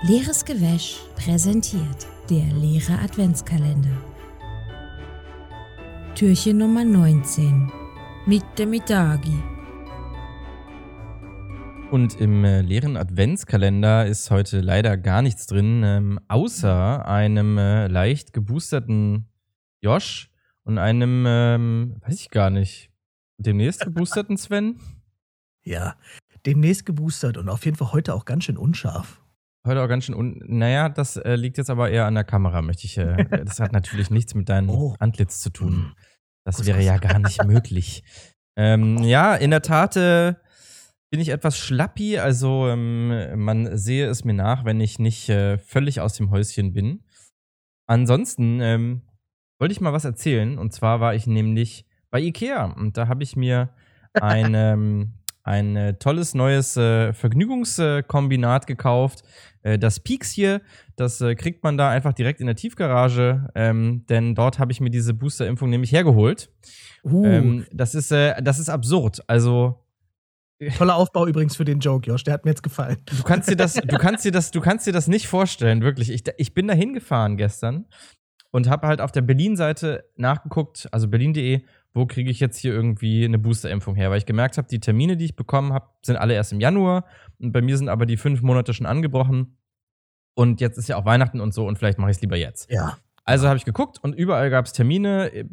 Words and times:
Leeres 0.00 0.44
Gewäsch 0.44 1.00
präsentiert 1.16 2.06
der 2.30 2.44
leere 2.54 3.00
Adventskalender. 3.00 4.00
Türchen 6.14 6.58
Nummer 6.58 6.84
19 6.84 7.72
mit 8.24 8.44
der 8.58 8.68
Mitagi. 8.68 9.36
Und 11.90 12.20
im 12.20 12.44
äh, 12.44 12.60
leeren 12.60 12.96
Adventskalender 12.96 14.06
ist 14.06 14.30
heute 14.30 14.60
leider 14.60 14.96
gar 14.96 15.20
nichts 15.20 15.48
drin, 15.48 15.82
ähm, 15.84 16.20
außer 16.28 17.04
einem 17.04 17.58
äh, 17.58 17.88
leicht 17.88 18.32
geboosterten 18.32 19.26
Josh 19.80 20.30
und 20.62 20.78
einem, 20.78 21.24
ähm, 21.26 21.96
weiß 22.06 22.20
ich 22.20 22.30
gar 22.30 22.50
nicht, 22.50 22.92
demnächst 23.36 23.84
geboosterten 23.84 24.36
Sven. 24.36 24.78
Ja, 25.64 25.96
demnächst 26.46 26.86
geboostert 26.86 27.36
und 27.36 27.50
auf 27.50 27.66
jeden 27.66 27.76
Fall 27.76 27.92
heute 27.92 28.14
auch 28.14 28.24
ganz 28.24 28.44
schön 28.44 28.56
unscharf. 28.56 29.20
Heute 29.68 29.82
auch 29.82 29.88
ganz 29.88 30.06
schön 30.06 30.14
un. 30.14 30.42
Naja, 30.46 30.88
das 30.88 31.18
äh, 31.18 31.36
liegt 31.36 31.58
jetzt 31.58 31.68
aber 31.68 31.90
eher 31.90 32.06
an 32.06 32.14
der 32.14 32.24
Kamera, 32.24 32.62
möchte 32.62 32.86
ich. 32.86 32.96
Äh, 32.96 33.24
das 33.44 33.60
hat 33.60 33.72
natürlich 33.72 34.08
nichts 34.08 34.34
mit 34.34 34.48
deinem 34.48 34.70
Oh. 34.70 34.94
Antlitz 34.98 35.40
zu 35.40 35.50
tun. 35.50 35.92
Das 36.44 36.56
Gut 36.56 36.66
wäre 36.66 36.82
ja 36.82 36.96
gar 36.96 37.18
nicht 37.18 37.44
möglich. 37.44 38.02
Ähm, 38.60 38.98
ja, 39.04 39.36
in 39.36 39.52
der 39.52 39.62
Tat 39.62 39.94
äh, 39.94 40.34
bin 41.10 41.20
ich 41.20 41.28
etwas 41.28 41.56
schlappi. 41.56 42.18
Also, 42.18 42.66
ähm, 42.66 43.38
man 43.40 43.78
sehe 43.78 44.08
es 44.08 44.24
mir 44.24 44.32
nach, 44.34 44.64
wenn 44.64 44.80
ich 44.80 44.98
nicht 44.98 45.28
äh, 45.28 45.58
völlig 45.58 46.00
aus 46.00 46.14
dem 46.14 46.32
Häuschen 46.32 46.72
bin. 46.72 47.04
Ansonsten 47.86 48.60
ähm, 48.60 49.02
wollte 49.60 49.70
ich 49.70 49.80
mal 49.80 49.92
was 49.92 50.04
erzählen. 50.04 50.58
Und 50.58 50.72
zwar 50.72 50.98
war 50.98 51.14
ich 51.14 51.28
nämlich 51.28 51.86
bei 52.10 52.18
Ikea. 52.20 52.64
Und 52.64 52.96
da 52.96 53.06
habe 53.06 53.22
ich 53.22 53.36
mir 53.36 53.68
ein, 54.14 54.54
ähm, 54.54 55.12
ein 55.48 55.76
äh, 55.76 55.94
tolles 55.94 56.34
neues 56.34 56.76
äh, 56.76 57.12
Vergnügungskombinat 57.12 58.66
gekauft. 58.66 59.24
Äh, 59.62 59.78
das 59.78 59.98
Peaks 59.98 60.30
hier, 60.30 60.60
das 60.96 61.20
äh, 61.20 61.34
kriegt 61.34 61.64
man 61.64 61.78
da 61.78 61.90
einfach 61.90 62.12
direkt 62.12 62.40
in 62.40 62.46
der 62.46 62.54
Tiefgarage, 62.54 63.48
ähm, 63.54 64.04
denn 64.08 64.34
dort 64.34 64.58
habe 64.58 64.72
ich 64.72 64.80
mir 64.80 64.90
diese 64.90 65.14
Boosterimpfung 65.14 65.70
nämlich 65.70 65.90
hergeholt. 65.90 66.50
Uh, 67.02 67.24
Ähm, 67.24 67.66
das, 67.72 67.94
ist, 67.94 68.12
äh, 68.12 68.40
das 68.42 68.58
ist 68.58 68.68
absurd. 68.68 69.22
Also, 69.26 69.84
toller 70.76 70.96
Aufbau 70.96 71.26
übrigens 71.26 71.56
für 71.56 71.64
den 71.64 71.80
Joke, 71.80 72.08
Josh. 72.08 72.24
Der 72.24 72.34
hat 72.34 72.44
mir 72.44 72.50
jetzt 72.50 72.62
gefallen. 72.62 72.98
du 73.06 73.22
kannst 73.22 73.48
dir 73.48 73.56
das, 73.56 73.74
du 73.74 73.96
kannst 73.96 74.24
dir 74.24 74.32
das, 74.32 74.50
du 74.50 74.60
kannst 74.60 74.86
dir 74.86 74.92
das 74.92 75.08
nicht 75.08 75.28
vorstellen, 75.28 75.82
wirklich. 75.82 76.10
Ich, 76.10 76.24
ich 76.36 76.52
bin 76.52 76.68
da 76.68 76.74
hingefahren 76.74 77.36
gestern 77.36 77.86
und 78.50 78.68
habe 78.68 78.86
halt 78.86 79.00
auf 79.00 79.12
der 79.12 79.22
Berlin-Seite 79.22 80.04
nachgeguckt, 80.16 80.88
also 80.92 81.08
berlin.de, 81.08 81.62
wo 81.94 82.06
kriege 82.06 82.30
ich 82.30 82.40
jetzt 82.40 82.58
hier 82.58 82.72
irgendwie 82.72 83.24
eine 83.24 83.38
Boosterimpfung 83.38 83.94
her, 83.94 84.10
weil 84.10 84.18
ich 84.18 84.26
gemerkt 84.26 84.58
habe, 84.58 84.68
die 84.68 84.80
Termine, 84.80 85.16
die 85.16 85.24
ich 85.24 85.36
bekommen 85.36 85.72
habe, 85.72 85.88
sind 86.02 86.16
alle 86.16 86.34
erst 86.34 86.52
im 86.52 86.60
Januar 86.60 87.04
und 87.38 87.52
bei 87.52 87.62
mir 87.62 87.76
sind 87.76 87.88
aber 87.88 88.06
die 88.06 88.16
fünf 88.16 88.42
Monate 88.42 88.74
schon 88.74 88.86
angebrochen 88.86 89.56
und 90.34 90.60
jetzt 90.60 90.78
ist 90.78 90.88
ja 90.88 90.96
auch 90.96 91.04
Weihnachten 91.04 91.40
und 91.40 91.52
so 91.52 91.66
und 91.66 91.78
vielleicht 91.78 91.98
mache 91.98 92.10
ich 92.10 92.18
es 92.18 92.20
lieber 92.20 92.36
jetzt. 92.36 92.70
Ja. 92.70 92.98
Also 93.24 93.48
habe 93.48 93.58
ich 93.58 93.64
geguckt 93.64 93.98
und 94.02 94.14
überall 94.14 94.50
gab 94.50 94.66
es 94.66 94.72
Termine 94.72 95.32
äh, 95.32 95.44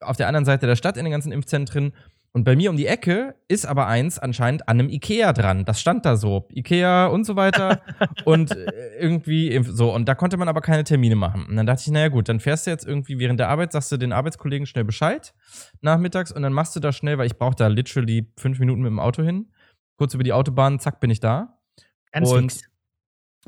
auf 0.00 0.16
der 0.16 0.28
anderen 0.28 0.44
Seite 0.44 0.66
der 0.66 0.76
Stadt 0.76 0.96
in 0.96 1.04
den 1.04 1.12
ganzen 1.12 1.32
Impfzentren. 1.32 1.92
Und 2.36 2.42
bei 2.42 2.56
mir 2.56 2.68
um 2.70 2.76
die 2.76 2.86
Ecke 2.88 3.36
ist 3.46 3.64
aber 3.64 3.86
eins 3.86 4.18
anscheinend 4.18 4.68
an 4.68 4.80
einem 4.80 4.88
Ikea 4.88 5.32
dran. 5.32 5.64
Das 5.64 5.80
stand 5.80 6.04
da 6.04 6.16
so. 6.16 6.48
Ikea 6.50 7.06
und 7.06 7.22
so 7.24 7.36
weiter. 7.36 7.80
und 8.24 8.50
äh, 8.50 8.96
irgendwie 8.98 9.62
so. 9.62 9.94
Und 9.94 10.08
da 10.08 10.16
konnte 10.16 10.36
man 10.36 10.48
aber 10.48 10.60
keine 10.60 10.82
Termine 10.82 11.14
machen. 11.14 11.46
Und 11.46 11.54
dann 11.54 11.64
dachte 11.64 11.82
ich, 11.86 11.92
naja 11.92 12.08
gut, 12.08 12.28
dann 12.28 12.40
fährst 12.40 12.66
du 12.66 12.72
jetzt 12.72 12.84
irgendwie 12.84 13.20
während 13.20 13.38
der 13.38 13.50
Arbeit, 13.50 13.70
sagst 13.70 13.92
du 13.92 13.98
den 13.98 14.12
Arbeitskollegen 14.12 14.66
schnell 14.66 14.82
Bescheid 14.82 15.32
nachmittags 15.80 16.32
und 16.32 16.42
dann 16.42 16.52
machst 16.52 16.74
du 16.74 16.80
da 16.80 16.90
schnell, 16.90 17.18
weil 17.18 17.26
ich 17.26 17.38
brauche 17.38 17.54
da 17.54 17.68
literally 17.68 18.28
fünf 18.36 18.58
Minuten 18.58 18.82
mit 18.82 18.90
dem 18.90 18.98
Auto 18.98 19.22
hin. 19.22 19.52
Kurz 19.96 20.12
über 20.14 20.24
die 20.24 20.32
Autobahn, 20.32 20.80
zack, 20.80 20.98
bin 20.98 21.10
ich 21.10 21.20
da 21.20 21.56
Ganz 22.10 22.28
Und- 22.32 22.50
fix. 22.52 22.68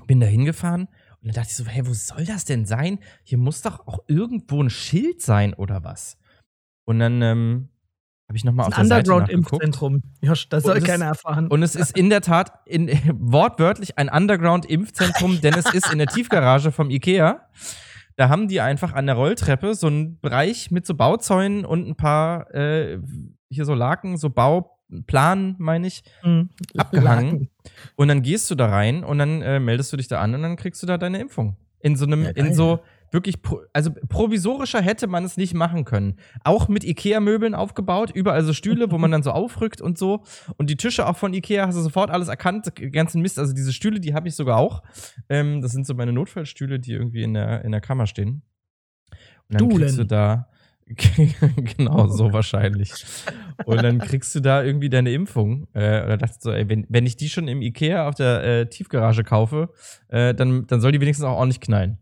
bin 0.06 0.20
da 0.20 0.26
hingefahren 0.28 0.82
und 1.22 1.24
dann 1.24 1.32
dachte 1.32 1.48
ich 1.50 1.56
so, 1.56 1.64
hey, 1.66 1.84
wo 1.88 1.92
soll 1.92 2.24
das 2.24 2.44
denn 2.44 2.66
sein? 2.66 3.00
Hier 3.24 3.38
muss 3.38 3.62
doch 3.62 3.84
auch 3.88 3.98
irgendwo 4.06 4.62
ein 4.62 4.70
Schild 4.70 5.22
sein 5.22 5.54
oder 5.54 5.82
was. 5.82 6.18
Und 6.84 7.00
dann 7.00 7.20
ähm, 7.22 7.68
habe 8.28 8.36
ich 8.36 8.44
nochmal 8.44 8.66
auf 8.66 8.76
Ein 8.76 8.88
der. 8.88 8.98
Underground-Impfzentrum. 8.98 10.02
Josh, 10.20 10.48
das 10.48 10.64
soll 10.64 10.72
Und 10.72 10.78
es- 10.78 10.84
keiner 10.84 11.04
erfahren. 11.06 11.46
Und 11.48 11.62
es 11.62 11.74
ist 11.76 11.96
in 11.96 12.10
der 12.10 12.20
Tat 12.22 12.52
in, 12.66 12.88
wortwörtlich 13.20 13.98
ein 13.98 14.08
Underground-Impfzentrum, 14.08 15.40
denn 15.40 15.54
es 15.54 15.72
ist 15.72 15.92
in 15.92 15.98
der 15.98 16.08
Tiefgarage 16.08 16.72
vom 16.72 16.90
Ikea. 16.90 17.40
Da 18.16 18.28
haben 18.28 18.48
die 18.48 18.60
einfach 18.60 18.94
an 18.94 19.06
der 19.06 19.14
Rolltreppe 19.14 19.74
so 19.74 19.86
einen 19.88 20.18
Bereich 20.20 20.70
mit 20.70 20.86
so 20.86 20.94
Bauzäunen 20.94 21.64
und 21.64 21.86
ein 21.86 21.96
paar 21.96 22.52
äh, 22.54 22.98
hier 23.50 23.64
so 23.66 23.74
Laken, 23.74 24.16
so 24.16 24.30
Bauplan, 24.30 25.54
meine 25.58 25.86
ich, 25.86 26.02
Mhm. 26.24 26.48
abgehangen. 26.76 27.50
Und 27.94 28.08
dann 28.08 28.22
gehst 28.22 28.50
du 28.50 28.54
da 28.54 28.66
rein 28.70 29.04
und 29.04 29.18
dann 29.18 29.42
äh, 29.42 29.60
meldest 29.60 29.92
du 29.92 29.96
dich 29.98 30.08
da 30.08 30.20
an 30.20 30.34
und 30.34 30.42
dann 30.42 30.56
kriegst 30.56 30.82
du 30.82 30.86
da 30.86 30.98
deine 30.98 31.18
Impfung. 31.20 31.56
In 31.80 31.94
so 31.94 32.06
einem, 32.06 32.24
Ja, 32.24 32.30
in 32.30 32.54
so 32.54 32.80
wirklich, 33.10 33.36
also 33.72 33.90
provisorischer 34.08 34.80
hätte 34.80 35.06
man 35.06 35.24
es 35.24 35.36
nicht 35.36 35.54
machen 35.54 35.84
können. 35.84 36.16
Auch 36.44 36.68
mit 36.68 36.84
Ikea-Möbeln 36.84 37.54
aufgebaut, 37.54 38.10
überall 38.14 38.42
so 38.42 38.52
Stühle, 38.52 38.90
wo 38.90 38.98
man 38.98 39.10
dann 39.10 39.22
so 39.22 39.30
aufrückt 39.30 39.80
und 39.80 39.98
so. 39.98 40.24
Und 40.56 40.70
die 40.70 40.76
Tische 40.76 41.06
auch 41.06 41.16
von 41.16 41.32
Ikea 41.34 41.66
hast 41.66 41.76
du 41.76 41.82
sofort 41.82 42.10
alles 42.10 42.28
erkannt, 42.28 42.72
ganzen 42.92 43.22
Mist. 43.22 43.38
Also 43.38 43.52
diese 43.52 43.72
Stühle, 43.72 44.00
die 44.00 44.14
habe 44.14 44.28
ich 44.28 44.34
sogar 44.34 44.58
auch. 44.58 44.82
Ähm, 45.28 45.60
das 45.62 45.72
sind 45.72 45.86
so 45.86 45.94
meine 45.94 46.12
Notfallstühle, 46.12 46.78
die 46.78 46.92
irgendwie 46.92 47.22
in 47.22 47.34
der, 47.34 47.64
in 47.64 47.72
der 47.72 47.80
Kammer 47.80 48.06
stehen. 48.06 48.42
Und 49.48 49.60
dann 49.60 49.68
kriegst 49.68 49.98
du 49.98 50.04
da, 50.04 50.48
genau, 51.76 52.06
so 52.06 52.32
wahrscheinlich. 52.32 52.92
Und 53.64 53.82
dann 53.82 53.98
kriegst 53.98 54.34
du 54.34 54.40
da 54.40 54.62
irgendwie 54.62 54.88
deine 54.88 55.10
Impfung. 55.12 55.66
Äh, 55.72 56.04
oder 56.04 56.16
dachte 56.16 56.34
ich 56.36 56.42
so, 56.42 56.52
ey, 56.52 56.68
wenn, 56.68 56.86
wenn 56.88 57.06
ich 57.06 57.16
die 57.16 57.28
schon 57.28 57.48
im 57.48 57.60
Ikea 57.60 58.08
auf 58.08 58.14
der 58.14 58.44
äh, 58.44 58.66
Tiefgarage 58.68 59.24
kaufe, 59.24 59.70
äh, 60.08 60.34
dann, 60.34 60.66
dann 60.66 60.80
soll 60.80 60.92
die 60.92 61.00
wenigstens 61.00 61.24
auch 61.24 61.36
ordentlich 61.36 61.60
knallen. 61.60 61.98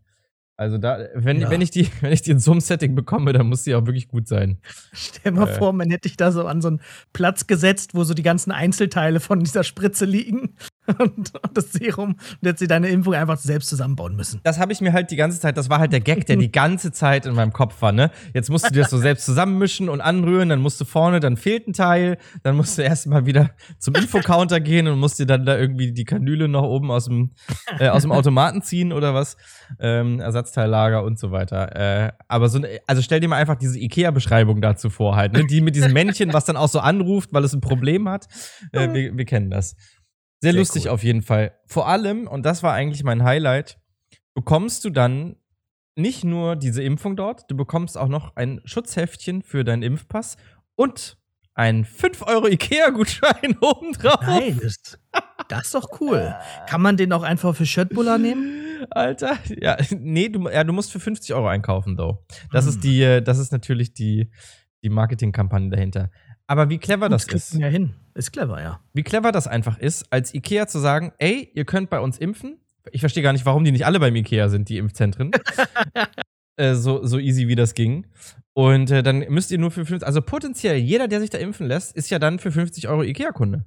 Also 0.57 0.77
da, 0.77 0.99
wenn, 1.15 1.41
Ja. 1.41 1.49
wenn, 1.49 1.61
ich 1.61 1.71
die, 1.71 1.87
wenn 2.01 2.13
ich 2.13 2.21
die 2.21 2.31
in 2.31 2.39
so 2.39 2.51
einem 2.51 2.61
Setting 2.61 2.95
bekomme, 2.95 3.33
dann 3.33 3.47
muss 3.47 3.63
die 3.63 3.75
auch 3.75 3.85
wirklich 3.85 4.07
gut 4.07 4.27
sein. 4.27 4.57
Stell 4.93 5.33
mal 5.33 5.47
Äh. 5.49 5.53
vor, 5.53 5.73
man 5.73 5.89
hätte 5.89 6.07
dich 6.07 6.17
da 6.17 6.31
so 6.31 6.45
an 6.47 6.61
so 6.61 6.69
einen 6.69 6.81
Platz 7.13 7.47
gesetzt, 7.47 7.93
wo 7.93 8.03
so 8.03 8.13
die 8.13 8.23
ganzen 8.23 8.51
Einzelteile 8.51 9.19
von 9.19 9.39
dieser 9.41 9.63
Spritze 9.63 10.05
liegen 10.05 10.55
und, 10.99 11.31
das 11.53 11.71
Serum 11.71 12.11
und 12.11 12.39
jetzt 12.41 12.59
sie 12.59 12.67
deine 12.67 12.89
Impfung 12.89 13.13
einfach 13.13 13.37
selbst 13.37 13.69
zusammenbauen 13.69 14.15
müssen. 14.15 14.39
Das 14.43 14.59
habe 14.59 14.73
ich 14.73 14.81
mir 14.81 14.93
halt 14.93 15.11
die 15.11 15.15
ganze 15.15 15.39
Zeit, 15.39 15.57
das 15.57 15.69
war 15.69 15.79
halt 15.79 15.93
der 15.93 15.99
Gag, 15.99 16.25
der 16.25 16.35
die 16.37 16.51
ganze 16.51 16.91
Zeit 16.91 17.25
in 17.25 17.33
meinem 17.33 17.53
Kopf 17.53 17.81
war, 17.81 17.91
ne? 17.91 18.11
Jetzt 18.33 18.49
musst 18.49 18.69
du 18.69 18.73
dir 18.73 18.81
das 18.81 18.91
so 18.91 18.97
selbst 18.97 19.25
zusammenmischen 19.25 19.89
und 19.89 20.01
anrühren, 20.01 20.49
dann 20.49 20.59
musst 20.59 20.79
du 20.79 20.85
vorne, 20.85 21.19
dann 21.19 21.37
fehlt 21.37 21.67
ein 21.67 21.73
Teil, 21.73 22.17
dann 22.43 22.55
musst 22.55 22.77
du 22.77 22.81
erstmal 22.81 23.25
wieder 23.25 23.51
zum 23.79 23.95
Infocounter 23.95 24.59
gehen 24.59 24.87
und 24.87 24.99
musst 24.99 25.19
dir 25.19 25.25
dann 25.25 25.45
da 25.45 25.57
irgendwie 25.57 25.91
die 25.91 26.05
Kanüle 26.05 26.47
noch 26.47 26.63
oben 26.63 26.91
aus 26.91 27.05
dem, 27.05 27.31
äh, 27.79 27.89
aus 27.89 28.03
dem 28.03 28.11
Automaten 28.11 28.61
ziehen 28.61 28.93
oder 28.93 29.13
was. 29.13 29.37
Ähm, 29.79 30.19
Ersatzteillager 30.19 31.03
und 31.03 31.17
so 31.17 31.31
weiter. 31.31 31.75
Äh, 31.75 32.11
aber 32.27 32.49
so, 32.49 32.61
also 32.85 33.01
stell 33.01 33.19
dir 33.19 33.27
mal 33.27 33.37
einfach 33.37 33.55
diese 33.55 33.79
IKEA-Beschreibung 33.79 34.61
dazu 34.61 34.89
vor, 34.89 35.15
halt, 35.15 35.33
ne? 35.33 35.45
Die 35.45 35.61
mit 35.61 35.75
diesem 35.75 35.93
Männchen, 35.93 36.33
was 36.33 36.45
dann 36.45 36.57
auch 36.57 36.69
so 36.69 36.79
anruft, 36.79 37.33
weil 37.33 37.43
es 37.43 37.53
ein 37.53 37.61
Problem 37.61 38.07
hat. 38.07 38.27
Äh, 38.71 38.93
wir, 38.93 39.17
wir 39.17 39.25
kennen 39.25 39.49
das. 39.49 39.75
Sehr, 40.45 40.51
Sehr 40.53 40.59
lustig 40.61 40.85
cool. 40.85 40.91
auf 40.91 41.03
jeden 41.03 41.21
Fall. 41.23 41.53
Vor 41.65 41.87
allem, 41.87 42.27
und 42.27 42.45
das 42.45 42.61
war 42.61 42.73
eigentlich 42.73 43.03
mein 43.03 43.23
Highlight, 43.23 43.79
bekommst 44.35 44.85
du 44.85 44.91
dann 44.91 45.37
nicht 45.95 46.23
nur 46.23 46.55
diese 46.55 46.83
Impfung 46.83 47.15
dort, 47.15 47.49
du 47.49 47.55
bekommst 47.57 47.97
auch 47.97 48.09
noch 48.09 48.35
ein 48.35 48.61
Schutzheftchen 48.65 49.41
für 49.41 49.63
deinen 49.63 49.81
Impfpass 49.81 50.37
und 50.75 51.17
einen 51.55 51.85
5 51.85 52.21
Euro 52.27 52.47
Ikea-Gutschein 52.47 53.57
obendrauf. 53.61 54.19
Geil. 54.19 54.59
Das, 54.61 54.99
das 55.47 55.61
ist 55.65 55.73
doch 55.75 55.99
cool. 56.01 56.35
Kann 56.67 56.81
man 56.81 56.97
den 56.97 57.11
auch 57.13 57.23
einfach 57.23 57.55
für 57.55 57.65
Schöttbuller 57.65 58.17
nehmen? 58.17 58.61
Alter, 58.91 59.37
ja, 59.59 59.77
nee, 59.91 60.27
du, 60.29 60.49
ja, 60.49 60.63
du 60.63 60.73
musst 60.73 60.91
für 60.91 60.99
50 60.99 61.33
Euro 61.33 61.47
einkaufen, 61.47 61.95
though. 61.97 62.25
Das 62.51 62.65
Hm. 62.65 62.69
ist 62.69 62.83
die, 62.83 63.01
äh, 63.01 63.21
das 63.21 63.39
ist 63.39 63.51
natürlich 63.53 63.93
die, 63.93 64.29
die 64.83 64.89
Marketingkampagne 64.89 65.69
dahinter. 65.69 66.11
Aber 66.47 66.69
wie 66.69 66.77
clever 66.77 67.09
das 67.09 67.27
kriegt 67.27 67.43
ist. 67.43 67.53
ja 67.55 67.67
hin. 67.67 67.93
Ist 68.13 68.31
clever, 68.31 68.61
ja. 68.61 68.79
wie 68.93 69.03
clever 69.03 69.31
das 69.31 69.47
einfach 69.47 69.77
ist, 69.77 70.05
als 70.11 70.33
Ikea 70.33 70.67
zu 70.67 70.79
sagen, 70.79 71.11
ey, 71.17 71.51
ihr 71.53 71.65
könnt 71.65 71.89
bei 71.89 71.99
uns 71.99 72.17
impfen. 72.17 72.59
Ich 72.91 73.01
verstehe 73.01 73.23
gar 73.23 73.33
nicht, 73.33 73.45
warum 73.45 73.63
die 73.63 73.71
nicht 73.71 73.85
alle 73.85 73.99
beim 73.99 74.15
Ikea 74.15 74.47
sind, 74.49 74.69
die 74.69 74.77
Impfzentren. 74.77 75.31
äh, 76.57 76.75
so, 76.75 77.05
so 77.05 77.17
easy 77.17 77.47
wie 77.47 77.55
das 77.55 77.73
ging. 77.73 78.05
Und 78.53 78.91
äh, 78.91 79.03
dann 79.03 79.19
müsst 79.29 79.51
ihr 79.51 79.57
nur 79.57 79.71
für 79.71 79.85
50, 79.85 80.05
also 80.05 80.21
potenziell 80.21 80.77
jeder, 80.77 81.07
der 81.07 81.19
sich 81.19 81.29
da 81.29 81.39
impfen 81.39 81.67
lässt, 81.67 81.95
ist 81.95 82.09
ja 82.09 82.19
dann 82.19 82.39
für 82.39 82.51
50 82.51 82.87
Euro 82.87 83.03
Ikea-Kunde. 83.03 83.65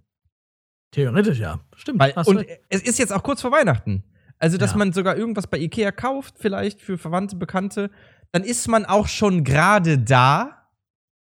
Theoretisch, 0.93 1.41
ja. 1.41 1.61
Stimmt. 1.77 1.99
Weil, 2.01 2.13
und 2.25 2.39
recht. 2.39 2.61
es 2.71 2.83
ist 2.83 2.99
jetzt 2.99 3.13
auch 3.13 3.23
kurz 3.23 3.43
vor 3.43 3.53
Weihnachten. 3.53 4.05
Also, 4.39 4.57
dass 4.57 4.71
Ja. 4.71 4.77
man 4.79 4.93
sogar 4.93 5.17
irgendwas 5.17 5.49
bei 5.49 5.59
Ikea 5.59 5.91
kauft, 5.93 6.37
vielleicht 6.39 6.81
für 6.81 6.97
Verwandte, 6.97 7.37
Bekannte, 7.37 7.91
dann 8.33 8.45
ist 8.45 8.69
man 8.69 8.87
auch 8.87 9.09
schon 9.09 9.45
gerade 9.45 9.99
da. 9.99 10.69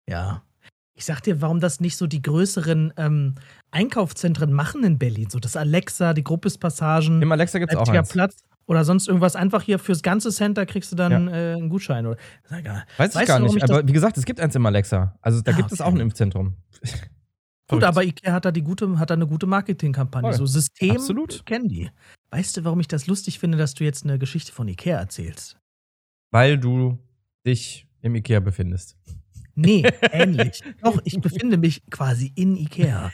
Ja. 0.08 0.44
Ich 0.98 1.06
sag 1.06 1.22
dir, 1.22 1.42
warum 1.42 1.60
das 1.60 1.80
nicht 1.80 1.96
so 1.96 2.08
die 2.08 2.24
größeren 2.24 2.92
ähm, 2.98 3.36
Einkaufszentren 3.70 4.52
machen 4.52 4.84
in 4.84 4.98
Berlin. 4.98 5.30
So 5.30 5.40
das 5.40 5.56
Alexa, 5.56 6.16
die 6.16 6.24
Gruppes-Passagen, 6.24 7.22
Im 7.22 7.32
Alexa 7.32 7.60
gibt 7.60 7.72
es 7.72 7.78
auch 7.78 7.88
eins. 7.88 8.10
Platz 8.10 8.44
oder 8.66 8.84
sonst 8.84 9.08
irgendwas. 9.08 9.36
Einfach 9.36 9.62
hier 9.62 9.78
fürs 9.78 10.02
ganze 10.02 10.32
Center 10.32 10.66
kriegst 10.66 10.92
du 10.92 10.96
dann 10.96 11.28
äh, 11.28 11.54
einen 11.56 11.70
Gutschein. 11.70 12.08
Oder, 12.08 12.18
sag, 12.50 12.66
ja, 12.66 12.84
Weiß 12.98 13.16
ich 13.16 13.28
gar 13.28 13.40
du, 13.40 13.46
nicht. 13.46 13.64
Aber 13.64 13.88
wie 13.88 13.92
gesagt, 13.94 14.18
es 14.18 14.26
gibt 14.26 14.40
eins 14.40 14.56
im 14.56 14.66
Alexa. 14.66 15.16
Also 15.22 15.42
da 15.42 15.52
Ah, 15.52 15.56
gibt 15.56 15.72
es 15.72 15.80
okay. 15.80 15.88
auch 15.88 15.94
ein 15.94 16.00
Impfzentrum. 16.02 16.56
Gut, 17.70 17.84
aber 17.84 18.04
Ikea 18.04 18.34
hat 18.34 18.46
da 18.46 18.52
die 18.52 18.64
gute, 18.64 18.98
hat 18.98 19.12
da 19.12 19.14
eine 19.14 19.28
gute 19.28 19.46
Marketingkampagne. 19.46 20.34
So 20.34 20.48
System 20.48 20.96
Absolut. 20.96 21.46
kennen 21.46 21.68
die. 21.68 21.92
Weißt 22.32 22.58
du, 22.58 22.64
warum 22.64 22.80
ich 22.80 22.88
das 22.88 23.06
lustig 23.06 23.38
finde, 23.38 23.60
dass 23.60 23.76
du 23.76 23.84
jetzt 23.84 24.04
eine 24.04 24.18
Geschichte 24.18 24.52
von 24.52 24.68
Ikea 24.68 24.98
erzählst? 24.98 25.60
Weil 26.32 26.58
du 26.58 26.98
dich 27.46 27.88
im 28.02 28.16
Ikea 28.16 28.40
befindest. 28.40 28.98
Nee, 29.58 29.84
ähnlich. 30.12 30.64
Doch, 30.84 31.02
ich 31.04 31.20
befinde 31.20 31.58
mich 31.58 31.84
quasi 31.90 32.32
in 32.36 32.56
Ikea. 32.56 33.12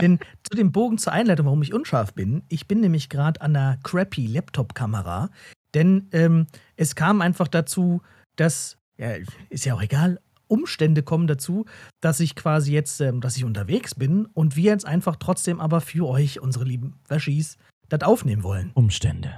Denn 0.00 0.18
zu 0.42 0.56
dem 0.56 0.70
Bogen 0.70 0.98
zur 0.98 1.12
Einleitung, 1.12 1.46
warum 1.46 1.62
ich 1.62 1.72
unscharf 1.72 2.14
bin, 2.14 2.42
ich 2.48 2.68
bin 2.68 2.80
nämlich 2.80 3.08
gerade 3.08 3.40
an 3.40 3.56
einer 3.56 3.78
crappy 3.82 4.26
Laptop-Kamera. 4.26 5.30
Denn 5.74 6.08
ähm, 6.12 6.46
es 6.76 6.94
kam 6.94 7.22
einfach 7.22 7.48
dazu, 7.48 8.02
dass, 8.36 8.78
ja, 8.98 9.14
ist 9.48 9.64
ja 9.64 9.74
auch 9.74 9.82
egal, 9.82 10.20
Umstände 10.46 11.02
kommen 11.02 11.26
dazu, 11.26 11.64
dass 12.02 12.20
ich 12.20 12.36
quasi 12.36 12.72
jetzt, 12.72 13.00
ähm, 13.00 13.22
dass 13.22 13.38
ich 13.38 13.44
unterwegs 13.44 13.94
bin 13.94 14.26
und 14.26 14.54
wir 14.54 14.70
jetzt 14.70 14.84
einfach 14.86 15.16
trotzdem 15.16 15.60
aber 15.60 15.80
für 15.80 16.06
euch, 16.06 16.40
unsere 16.40 16.64
lieben 16.64 17.00
Wäschis, 17.08 17.56
das 17.88 18.02
aufnehmen 18.02 18.42
wollen. 18.42 18.70
Umstände. 18.74 19.32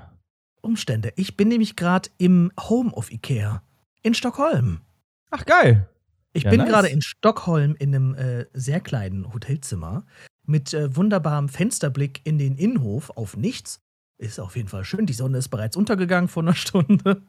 Umstände. 0.60 1.12
Ich 1.14 1.36
bin 1.36 1.48
nämlich 1.48 1.76
gerade 1.76 2.10
im 2.18 2.50
Home 2.58 2.90
of 2.92 3.12
Ikea 3.12 3.62
in 4.02 4.14
Stockholm. 4.14 4.80
Ach, 5.30 5.44
geil. 5.46 5.88
Ich 6.34 6.42
Ja, 6.42 6.50
bin 6.50 6.58
nice. 6.60 6.68
gerade 6.68 6.88
in 6.88 7.00
Stockholm 7.00 7.74
in 7.78 7.94
einem 7.94 8.14
äh, 8.14 8.44
sehr 8.52 8.80
kleinen 8.80 9.32
Hotelzimmer 9.32 10.04
mit 10.46 10.74
äh, 10.74 10.94
wunderbarem 10.94 11.48
Fensterblick 11.48 12.20
in 12.24 12.36
den 12.38 12.56
Innenhof 12.56 13.10
auf 13.10 13.36
nichts. 13.36 13.80
Ist 14.18 14.38
auf 14.40 14.56
jeden 14.56 14.68
Fall 14.68 14.84
schön. 14.84 15.06
Die 15.06 15.12
Sonne 15.12 15.38
ist 15.38 15.48
bereits 15.48 15.76
untergegangen 15.76 16.28
vor 16.28 16.42
einer 16.42 16.54
Stunde. 16.54 17.22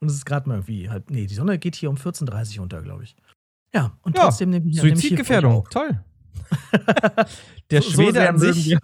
Und 0.00 0.08
es 0.08 0.14
ist 0.14 0.26
gerade 0.26 0.48
mal 0.48 0.56
irgendwie 0.56 0.90
halb. 0.90 1.10
Nee, 1.10 1.26
die 1.26 1.34
Sonne 1.34 1.58
geht 1.58 1.74
hier 1.76 1.88
um 1.90 1.96
14.30 1.96 2.56
Uhr 2.58 2.62
unter, 2.64 2.82
glaube 2.82 3.04
ich. 3.04 3.16
Ja, 3.74 3.96
und 4.02 4.16
Ja, 4.16 4.24
trotzdem 4.24 4.50
nehme 4.50 4.68
ich 4.68 4.80
Suizidgefährdung. 4.80 5.64
für 5.64 5.70
Toll. 5.70 6.04
Der. 7.70 7.82
So- 7.82 7.90
so 7.90 7.94
Schwede 7.96 8.12
sehr 8.12 8.28
an 8.30 8.38
sich, 8.38 8.76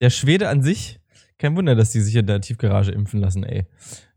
der 0.00 0.10
Schwede 0.10 0.48
an 0.48 0.62
sich, 0.62 0.98
kein 1.38 1.56
Wunder, 1.56 1.74
dass 1.74 1.90
die 1.90 2.00
sich 2.00 2.14
in 2.16 2.26
der 2.26 2.40
Tiefgarage 2.40 2.92
impfen 2.92 3.20
lassen, 3.20 3.42
ey. 3.44 3.66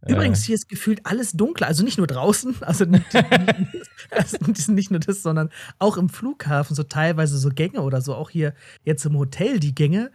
Übrigens, 0.07 0.43
hier 0.43 0.55
ist 0.55 0.69
gefühlt 0.69 1.05
alles 1.05 1.31
dunkler. 1.33 1.67
Also 1.67 1.83
nicht 1.83 1.97
nur 1.97 2.07
draußen, 2.07 2.55
also 2.61 2.85
nicht, 2.85 3.05
also 4.11 4.71
nicht 4.71 4.91
nur 4.91 4.99
das, 4.99 5.21
sondern 5.23 5.49
auch 5.79 5.97
im 5.97 6.09
Flughafen, 6.09 6.75
so 6.75 6.83
teilweise 6.83 7.37
so 7.37 7.49
Gänge 7.49 7.81
oder 7.81 8.01
so, 8.01 8.13
auch 8.15 8.29
hier 8.29 8.53
jetzt 8.83 9.05
im 9.05 9.17
Hotel 9.17 9.59
die 9.59 9.73
Gänge. 9.75 10.11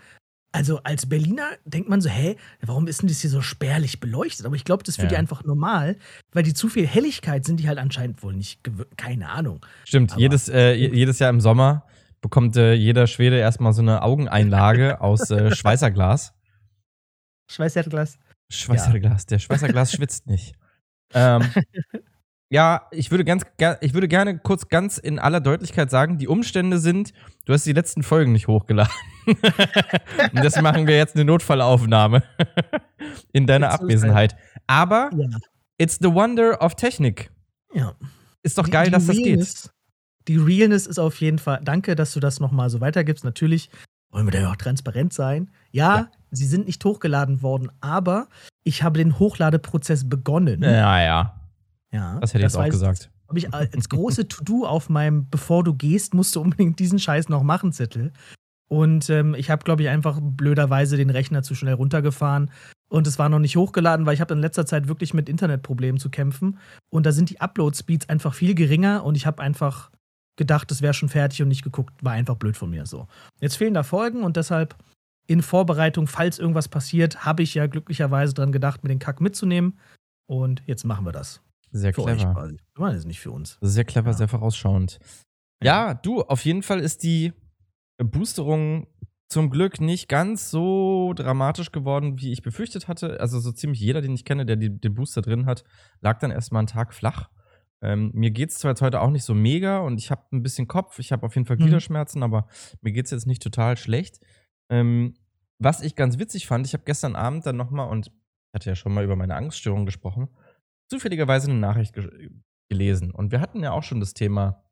Also 0.52 0.81
als 0.82 1.06
Berliner 1.08 1.46
denkt 1.64 1.88
man 1.88 2.00
so, 2.00 2.08
hä, 2.08 2.37
warum 2.60 2.88
ist 2.88 3.02
denn 3.02 3.08
das 3.08 3.20
hier 3.20 3.31
so 3.31 3.40
spärlich 3.40 4.00
beleuchtet? 4.00 4.46
Aber 4.46 4.56
ich 4.56 4.64
glaube, 4.64 4.82
das 4.82 4.90
ist 4.94 4.96
für 4.96 5.02
Ja. 5.04 5.08
die 5.10 5.16
einfach 5.16 5.44
normal, 5.44 5.96
weil 6.32 6.42
die 6.42 6.54
zu 6.54 6.69
viel 6.69 6.87
Helligkeit 6.88 7.44
sind 7.44 7.60
die 7.60 7.69
halt 7.69 7.78
anscheinend 7.78 8.20
wohl 8.25 8.34
nicht, 8.34 8.60
keine 8.96 9.28
Ahnung. 9.28 9.64
Stimmt, 9.84 10.10
aber- 10.12 10.20
jedes, 10.20 10.48
äh, 10.48 10.72
je- 10.72 10.92
jedes 10.92 11.20
Jahr 11.20 11.31
im 11.31 11.40
Sommer 11.40 11.84
bekommt 12.20 12.56
äh, 12.56 12.75
jeder 12.75 13.06
Schwede 13.06 13.37
erstmal 13.38 13.72
so 13.72 13.81
eine 13.82 14.02
Augeneinlage 14.02 15.00
aus 15.00 15.31
äh, 15.31 15.54
Schweißerglas. 15.54 16.34
Schweißerglas. 17.48 18.19
Schweißerglas, 18.50 19.26
der 19.26 19.38
Schweißerglas 19.38 19.93
schwitzt 19.97 20.26
nicht. 20.26 20.55
Ähm, 21.14 21.43
ja, 22.50 22.87
ich 22.91 23.11
würde 23.11 23.25
ganz, 23.25 23.44
ich 23.81 23.94
würde 23.94 24.08
gerne 24.08 24.38
kurz 24.38 24.69
ganz 24.69 24.99
in 24.99 25.19
aller 25.19 25.41
Deutlichkeit 25.41 25.91
sagen, 25.91 26.19
die 26.19 26.29
Umstände 26.29 26.79
sind, 26.79 27.12
du 27.47 27.52
hast 27.52 27.64
die 27.64 27.73
letzten 27.73 28.02
Folgen 28.02 28.32
nicht 28.32 28.49
hochgeladen. 28.49 28.93
Und 29.26 30.44
das 30.44 30.61
machen 30.61 30.87
wir 30.87 30.97
jetzt 30.97 31.14
eine 31.14 31.25
Notfallaufnahme 31.25 32.23
in 33.32 33.47
deiner 33.47 33.70
Abwesenheit. 33.70 34.37
Aber 34.67 35.11
Ja. 35.17 35.29
it's 35.79 35.99
the 36.00 36.12
wonder 36.12 36.61
of 36.62 36.75
Technik. 36.75 37.31
ja. 37.75 37.94
Ist 38.43 38.56
doch 38.56 38.64
Die- 38.64 38.70
geil, 38.70 38.87
die 38.87 38.91
dass 38.93 39.06
das 39.06 39.17
geht. 39.17 39.26
Realness- 39.38 39.70
Die 40.29 40.37
Realness 40.38 40.87
ist 40.87 40.99
auf 40.99 41.20
jeden 41.20 41.38
Fall, 41.38 41.61
danke, 41.62 41.94
dass 41.94 42.12
du 42.14 42.20
das 42.20 42.41
nochmal 42.41 42.70
so 42.70 42.81
weitergibst. 42.81 43.23
Natürlich 43.23 43.69
wollen 44.10 44.26
wir 44.26 44.32
da 44.32 44.40
ja 44.40 44.50
auch 44.50 44.56
transparent 44.56 45.12
sein. 45.12 45.50
Ja, 45.72 45.96
Ja. 45.96 46.08
sie 46.30 46.46
sind 46.46 46.66
nicht 46.66 46.84
hochgeladen 46.84 47.42
worden, 47.42 47.70
aber 47.80 48.28
ich 48.64 48.82
habe 48.82 48.98
den 48.98 49.18
Hochladeprozess 49.18 50.08
begonnen. 50.08 50.62
Ja, 50.62 51.00
ja. 51.02 51.34
Ja, 51.92 52.18
Das 52.20 52.30
hätte 52.34 52.38
ich 52.44 52.52
jetzt 52.52 52.56
auch 52.56 52.68
gesagt. 52.68 53.10
Habe 53.28 53.38
ich 53.38 53.52
als 53.54 53.88
große 53.88 54.26
To-Do 54.28 54.66
auf 54.66 54.88
meinem, 54.88 55.28
bevor 55.30 55.62
du 55.64 55.74
gehst, 55.74 56.14
musst 56.14 56.34
du 56.34 56.40
unbedingt 56.40 56.78
diesen 56.80 56.98
Scheiß 56.98 57.28
noch 57.28 57.42
machen, 57.44 57.72
Zettel. 57.72 58.12
Und 58.68 59.10
ähm, 59.10 59.34
ich 59.34 59.50
habe, 59.50 59.64
glaube 59.64 59.82
ich, 59.82 59.88
einfach 59.88 60.18
blöderweise 60.20 60.96
den 60.96 61.10
Rechner 61.10 61.42
zu 61.42 61.54
schnell 61.56 61.74
runtergefahren. 61.74 62.50
Und 62.88 63.06
es 63.06 63.18
war 63.18 63.28
noch 63.28 63.38
nicht 63.40 63.56
hochgeladen, 63.56 64.06
weil 64.06 64.14
ich 64.14 64.20
habe 64.20 64.34
in 64.34 64.40
letzter 64.40 64.66
Zeit 64.66 64.88
wirklich 64.88 65.14
mit 65.14 65.28
Internetproblemen 65.28 65.98
zu 66.00 66.10
kämpfen. 66.10 66.58
Und 66.88 67.06
da 67.06 67.12
sind 67.12 67.30
die 67.30 67.40
Upload-Speeds 67.40 68.08
einfach 68.08 68.34
viel 68.34 68.54
geringer. 68.54 69.04
Und 69.04 69.16
ich 69.16 69.26
habe 69.26 69.42
einfach 69.42 69.90
gedacht, 70.40 70.72
es 70.72 70.82
wäre 70.82 70.94
schon 70.94 71.08
fertig 71.08 71.40
und 71.42 71.48
nicht 71.48 71.62
geguckt. 71.62 71.92
War 72.02 72.12
einfach 72.14 72.34
blöd 72.34 72.56
von 72.56 72.70
mir 72.70 72.87
so. 72.87 73.06
Jetzt 73.40 73.56
fehlen 73.56 73.75
da 73.75 73.82
Folgen 73.84 74.25
und 74.25 74.37
deshalb 74.37 74.75
in 75.28 75.42
Vorbereitung, 75.42 76.08
falls 76.08 76.40
irgendwas 76.40 76.66
passiert, 76.69 77.25
habe 77.25 77.42
ich 77.44 77.54
ja 77.54 77.69
glücklicherweise 77.69 78.34
dran 78.34 78.50
gedacht, 78.50 78.82
mir 78.82 78.88
den 78.88 78.98
Kack 78.98 79.20
mitzunehmen. 79.20 79.78
Und 80.26 80.62
jetzt 80.66 80.84
machen 80.84 81.04
wir 81.06 81.12
das. 81.12 81.40
Sehr 81.70 81.94
Für 81.94 82.02
euch 82.04 82.16
clever. 82.19 82.32
quasi. 82.34 82.56
Wir 82.75 82.81
machen 82.84 82.94
das 82.96 83.04
nicht 83.04 83.20
für 83.20 83.31
uns. 83.31 83.58
Sehr 83.60 83.84
clever, 83.84 84.10
Ja. 84.10 84.16
sehr 84.16 84.28
vorausschauend. 84.28 84.98
Ja, 85.62 85.94
du, 85.94 86.22
auf 86.22 86.44
jeden 86.44 86.62
Fall 86.64 86.81
ist 86.81 87.02
die 87.04 87.32
Boosterung 88.02 88.87
zum 89.28 89.50
Glück 89.50 89.81
nicht 89.81 90.08
ganz 90.08 90.50
so 90.50 91.12
dramatisch 91.14 91.70
geworden, 91.70 92.19
wie 92.20 92.32
ich 92.32 92.42
befürchtet 92.42 92.88
hatte. 92.88 93.20
Also 93.20 93.38
so 93.38 93.52
ziemlich 93.52 93.78
jeder, 93.81 94.00
den 94.00 94.14
ich 94.14 94.25
kenne, 94.25 94.44
der 94.46 94.56
die, 94.56 94.70
den 94.81 94.94
Booster 94.94 95.22
drin 95.22 95.46
hat, 95.46 95.62
lag 96.00 96.19
dann 96.19 96.32
erstmal 96.32 96.60
einen 96.60 96.66
Tag 96.66 96.92
flach. 96.94 97.28
Ähm, 97.82 98.10
mir 98.14 98.30
geht's 98.30 98.58
zwar 98.58 98.72
jetzt 98.72 98.82
heute 98.82 99.00
auch 99.00 99.10
nicht 99.10 99.24
so 99.24 99.34
mega 99.34 99.78
und 99.78 99.98
ich 99.98 100.10
habe 100.10 100.22
ein 100.32 100.42
bisschen 100.42 100.68
Kopf, 100.68 100.98
ich 100.98 101.12
habe 101.12 101.24
auf 101.26 101.34
jeden 101.34 101.46
Fall 101.46 101.56
Mhm. 101.56 101.62
Gliederschmerzen, 101.62 102.22
aber 102.22 102.46
mir 102.82 102.92
geht's 102.92 103.10
jetzt 103.10 103.26
nicht 103.26 103.42
total 103.42 103.76
schlecht. 103.76 104.20
Ähm, 104.70 105.14
was 105.58 105.80
ich 105.82 105.96
ganz 105.96 106.18
witzig 106.18 106.46
fand, 106.46 106.66
ich 106.66 106.74
habe 106.74 106.84
gestern 106.84 107.16
Abend 107.16 107.46
dann 107.46 107.56
nochmal, 107.56 107.88
und 107.88 108.08
ich 108.08 108.12
hatte 108.54 108.70
ja 108.70 108.76
schon 108.76 108.92
mal 108.94 109.04
über 109.04 109.16
meine 109.16 109.34
Angststörung 109.34 109.86
gesprochen, 109.86 110.28
zufälligerweise 110.90 111.50
eine 111.50 111.60
Nachricht 111.60 111.94
ge 111.94 112.30
gelesen. 112.70 113.10
Und 113.10 113.32
wir 113.32 113.40
hatten 113.40 113.62
ja 113.64 113.72
auch 113.72 113.82
schon 113.82 113.98
das 113.98 114.14
Thema 114.14 114.62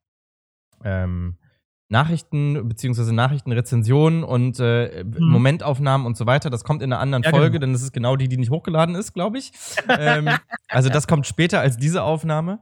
ähm, 0.85 1.37
Nachrichten 1.91 2.69
beziehungsweise 2.69 3.13
Nachrichtenrezensionen 3.13 4.23
und 4.23 4.61
äh, 4.61 5.05
Momentaufnahmen 5.05 6.07
und 6.07 6.17
so 6.17 6.25
weiter. 6.27 6.49
Das 6.49 6.63
kommt 6.63 6.83
in 6.83 6.93
einer 6.93 7.01
anderen 7.01 7.25
Ja, 7.25 7.31
Folge, 7.31 7.53
genau. 7.53 7.61
denn 7.61 7.73
das 7.73 7.83
ist 7.83 7.93
genau 7.93 8.15
die, 8.17 8.29
die 8.29 8.37
nicht 8.37 8.51
hochgeladen 8.51 8.95
ist, 8.95 9.15
glaube 9.15 9.39
ich. 9.39 9.53
ähm, 9.89 10.29
also 10.69 10.91
das 10.91 11.09
kommt 11.09 11.27
später 11.27 11.61
als 11.61 11.77
diese 11.77 12.03
Aufnahme. 12.03 12.61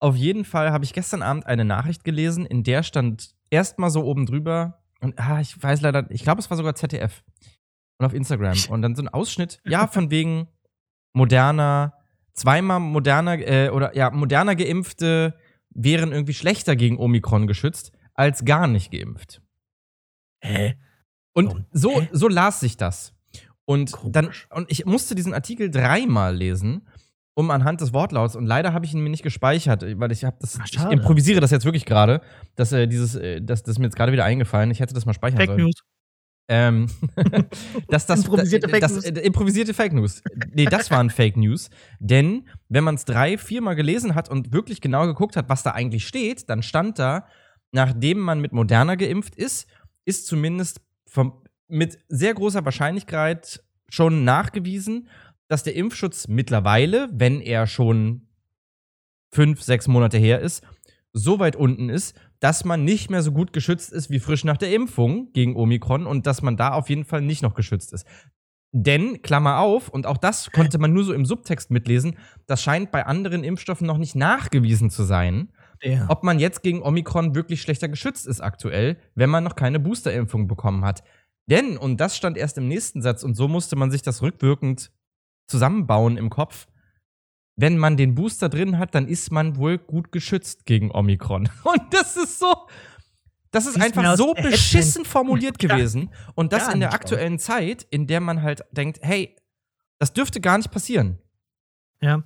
Auf 0.00 0.16
jeden 0.16 0.44
Fall 0.44 0.72
habe 0.72 0.84
ich 0.84 0.92
gestern 0.92 1.22
Abend 1.22 1.46
eine 1.46 1.64
Nachricht 1.64 2.04
gelesen, 2.04 2.46
in 2.46 2.62
der 2.62 2.82
stand 2.82 3.34
erstmal 3.50 3.90
so 3.90 4.02
oben 4.04 4.26
drüber, 4.26 4.80
und 5.00 5.18
ah, 5.18 5.40
ich 5.40 5.60
weiß 5.60 5.80
leider, 5.80 6.10
ich 6.10 6.22
glaube, 6.22 6.40
es 6.40 6.50
war 6.50 6.56
sogar 6.56 6.74
ZDF 6.74 7.22
und 7.98 8.06
auf 8.06 8.14
Instagram. 8.14 8.56
Und 8.68 8.82
dann 8.82 8.94
so 8.94 9.02
ein 9.02 9.08
Ausschnitt, 9.08 9.60
ja, 9.64 9.86
von 9.86 10.10
wegen 10.10 10.48
moderner, 11.14 11.94
zweimal 12.34 12.80
moderner 12.80 13.38
äh, 13.38 13.70
oder 13.70 13.96
ja, 13.96 14.10
moderner 14.10 14.56
Geimpfte 14.56 15.34
wären 15.70 16.12
irgendwie 16.12 16.34
schlechter 16.34 16.76
gegen 16.76 16.98
Omikron 16.98 17.46
geschützt 17.46 17.92
als 18.14 18.44
gar 18.44 18.66
nicht 18.66 18.90
geimpft. 18.90 19.40
Hä? 20.42 20.76
Und 21.32 21.46
Warum? 21.46 21.66
so, 21.72 22.02
so 22.12 22.28
las 22.28 22.60
sich 22.60 22.76
das. 22.76 23.14
Und 23.64 23.92
Komisch. 23.92 24.12
dann, 24.12 24.30
und 24.50 24.70
ich 24.70 24.84
musste 24.84 25.14
diesen 25.14 25.32
Artikel 25.32 25.70
dreimal 25.70 26.36
lesen, 26.36 26.88
um 27.34 27.50
anhand 27.50 27.80
des 27.80 27.92
Wortlauts, 27.92 28.36
und 28.36 28.46
leider 28.46 28.72
habe 28.72 28.84
ich 28.84 28.92
ihn 28.92 29.00
mir 29.00 29.10
nicht 29.10 29.22
gespeichert, 29.22 29.84
weil 29.98 30.12
ich 30.12 30.24
habe 30.24 30.36
das, 30.40 30.58
Ah, 30.58 30.64
ich 30.66 30.78
improvisiere 30.84 31.40
das 31.40 31.50
jetzt 31.50 31.64
wirklich 31.64 31.86
gerade, 31.86 32.20
dass 32.56 32.72
äh, 32.72 32.86
dieses, 32.86 33.14
äh, 33.14 33.40
das, 33.40 33.62
das 33.62 33.72
ist 33.72 33.78
mir 33.78 33.86
jetzt 33.86 33.96
gerade 33.96 34.12
wieder 34.12 34.24
eingefallen, 34.24 34.70
ich 34.70 34.80
hätte 34.80 34.94
das 34.94 35.06
mal 35.06 35.14
speichern 35.14 35.38
Fake 35.38 35.48
sollen. 35.50 35.62
News. 35.62 35.82
Ähm, 36.52 36.88
dass 37.88 38.06
das 38.06 38.20
Improvisierte 38.20 38.68
Fake 38.68 38.80
das, 38.80 38.94
News. 38.94 39.04
äh, 39.04 39.20
improvisierte 39.20 39.72
Fake 39.72 39.92
News. 39.92 40.20
Nee, 40.52 40.64
das 40.64 40.90
waren 40.90 41.08
Fake 41.10 41.36
News. 41.36 41.70
Denn 42.00 42.48
wenn 42.68 42.82
man 42.82 42.96
es 42.96 43.04
drei, 43.04 43.38
viermal 43.38 43.76
gelesen 43.76 44.16
hat 44.16 44.28
und 44.28 44.52
wirklich 44.52 44.80
genau 44.80 45.06
geguckt 45.06 45.36
hat, 45.36 45.48
was 45.48 45.62
da 45.62 45.70
eigentlich 45.70 46.08
steht, 46.08 46.50
dann 46.50 46.64
stand 46.64 46.98
da, 46.98 47.26
nachdem 47.70 48.18
man 48.18 48.40
mit 48.40 48.52
Moderna 48.52 48.96
geimpft 48.96 49.36
ist, 49.36 49.68
ist 50.04 50.26
zumindest 50.26 50.80
vom, 51.06 51.44
mit 51.68 51.98
sehr 52.08 52.34
großer 52.34 52.64
Wahrscheinlichkeit 52.64 53.62
schon 53.88 54.24
nachgewiesen, 54.24 55.08
dass 55.50 55.64
der 55.64 55.74
Impfschutz 55.74 56.28
mittlerweile, 56.28 57.08
wenn 57.12 57.40
er 57.40 57.66
schon 57.66 58.28
fünf, 59.32 59.62
sechs 59.62 59.88
Monate 59.88 60.16
her 60.16 60.40
ist, 60.40 60.62
so 61.12 61.40
weit 61.40 61.56
unten 61.56 61.88
ist, 61.88 62.16
dass 62.38 62.64
man 62.64 62.84
nicht 62.84 63.10
mehr 63.10 63.22
so 63.22 63.32
gut 63.32 63.52
geschützt 63.52 63.92
ist 63.92 64.10
wie 64.10 64.20
frisch 64.20 64.44
nach 64.44 64.56
der 64.56 64.72
Impfung 64.72 65.32
gegen 65.32 65.56
Omikron 65.56 66.06
und 66.06 66.26
dass 66.28 66.40
man 66.42 66.56
da 66.56 66.72
auf 66.72 66.88
jeden 66.88 67.04
Fall 67.04 67.20
nicht 67.20 67.42
noch 67.42 67.54
geschützt 67.54 67.92
ist. 67.92 68.06
Denn, 68.72 69.22
Klammer 69.22 69.58
auf, 69.58 69.88
und 69.88 70.06
auch 70.06 70.16
das 70.18 70.52
konnte 70.52 70.78
man 70.78 70.92
nur 70.92 71.02
so 71.02 71.12
im 71.12 71.26
Subtext 71.26 71.72
mitlesen, 71.72 72.16
das 72.46 72.62
scheint 72.62 72.92
bei 72.92 73.04
anderen 73.04 73.42
Impfstoffen 73.42 73.88
noch 73.88 73.98
nicht 73.98 74.14
nachgewiesen 74.14 74.88
zu 74.88 75.02
sein, 75.02 75.48
Ja. 75.82 76.06
ob 76.08 76.22
man 76.22 76.38
jetzt 76.38 76.62
gegen 76.62 76.80
Omikron 76.82 77.34
wirklich 77.34 77.60
schlechter 77.60 77.88
geschützt 77.88 78.28
ist 78.28 78.40
aktuell, 78.40 78.98
wenn 79.16 79.30
man 79.30 79.42
noch 79.42 79.56
keine 79.56 79.80
Boosterimpfung 79.80 80.46
bekommen 80.46 80.84
hat. 80.84 81.02
Denn, 81.46 81.76
und 81.76 82.00
das 82.00 82.16
stand 82.16 82.36
erst 82.36 82.56
im 82.58 82.68
nächsten 82.68 83.02
Satz, 83.02 83.24
und 83.24 83.34
so 83.34 83.48
musste 83.48 83.74
man 83.74 83.90
sich 83.90 84.02
das 84.02 84.22
rückwirkend 84.22 84.92
zusammenbauen 85.50 86.16
im 86.16 86.30
Kopf, 86.30 86.66
wenn 87.56 87.76
man 87.76 87.96
den 87.96 88.14
Booster 88.14 88.48
drin 88.48 88.78
hat, 88.78 88.94
dann 88.94 89.06
ist 89.06 89.30
man 89.30 89.56
wohl 89.56 89.76
gut 89.76 90.12
geschützt 90.12 90.64
gegen 90.64 90.90
Omikron. 90.90 91.48
Und 91.64 91.82
das 91.92 92.16
ist 92.16 92.38
so. 92.38 92.54
Das 93.50 93.66
ist 93.66 93.74
Siehst 93.74 93.84
einfach 93.84 94.04
aus 94.04 94.18
so 94.18 94.32
beschissen 94.32 95.04
formuliert 95.04 95.60
Ja, 95.60 95.68
gewesen. 95.68 96.10
Und 96.34 96.52
das 96.52 96.72
in 96.72 96.80
der 96.80 96.94
aktuellen 96.94 97.38
Zeit, 97.38 97.84
in 97.90 98.06
der 98.06 98.20
man 98.20 98.42
halt 98.42 98.62
denkt, 98.70 99.00
hey, 99.02 99.36
das 99.98 100.12
dürfte 100.12 100.40
gar 100.40 100.56
nicht 100.56 100.70
passieren. 100.70 101.18
Ja. 102.00 102.22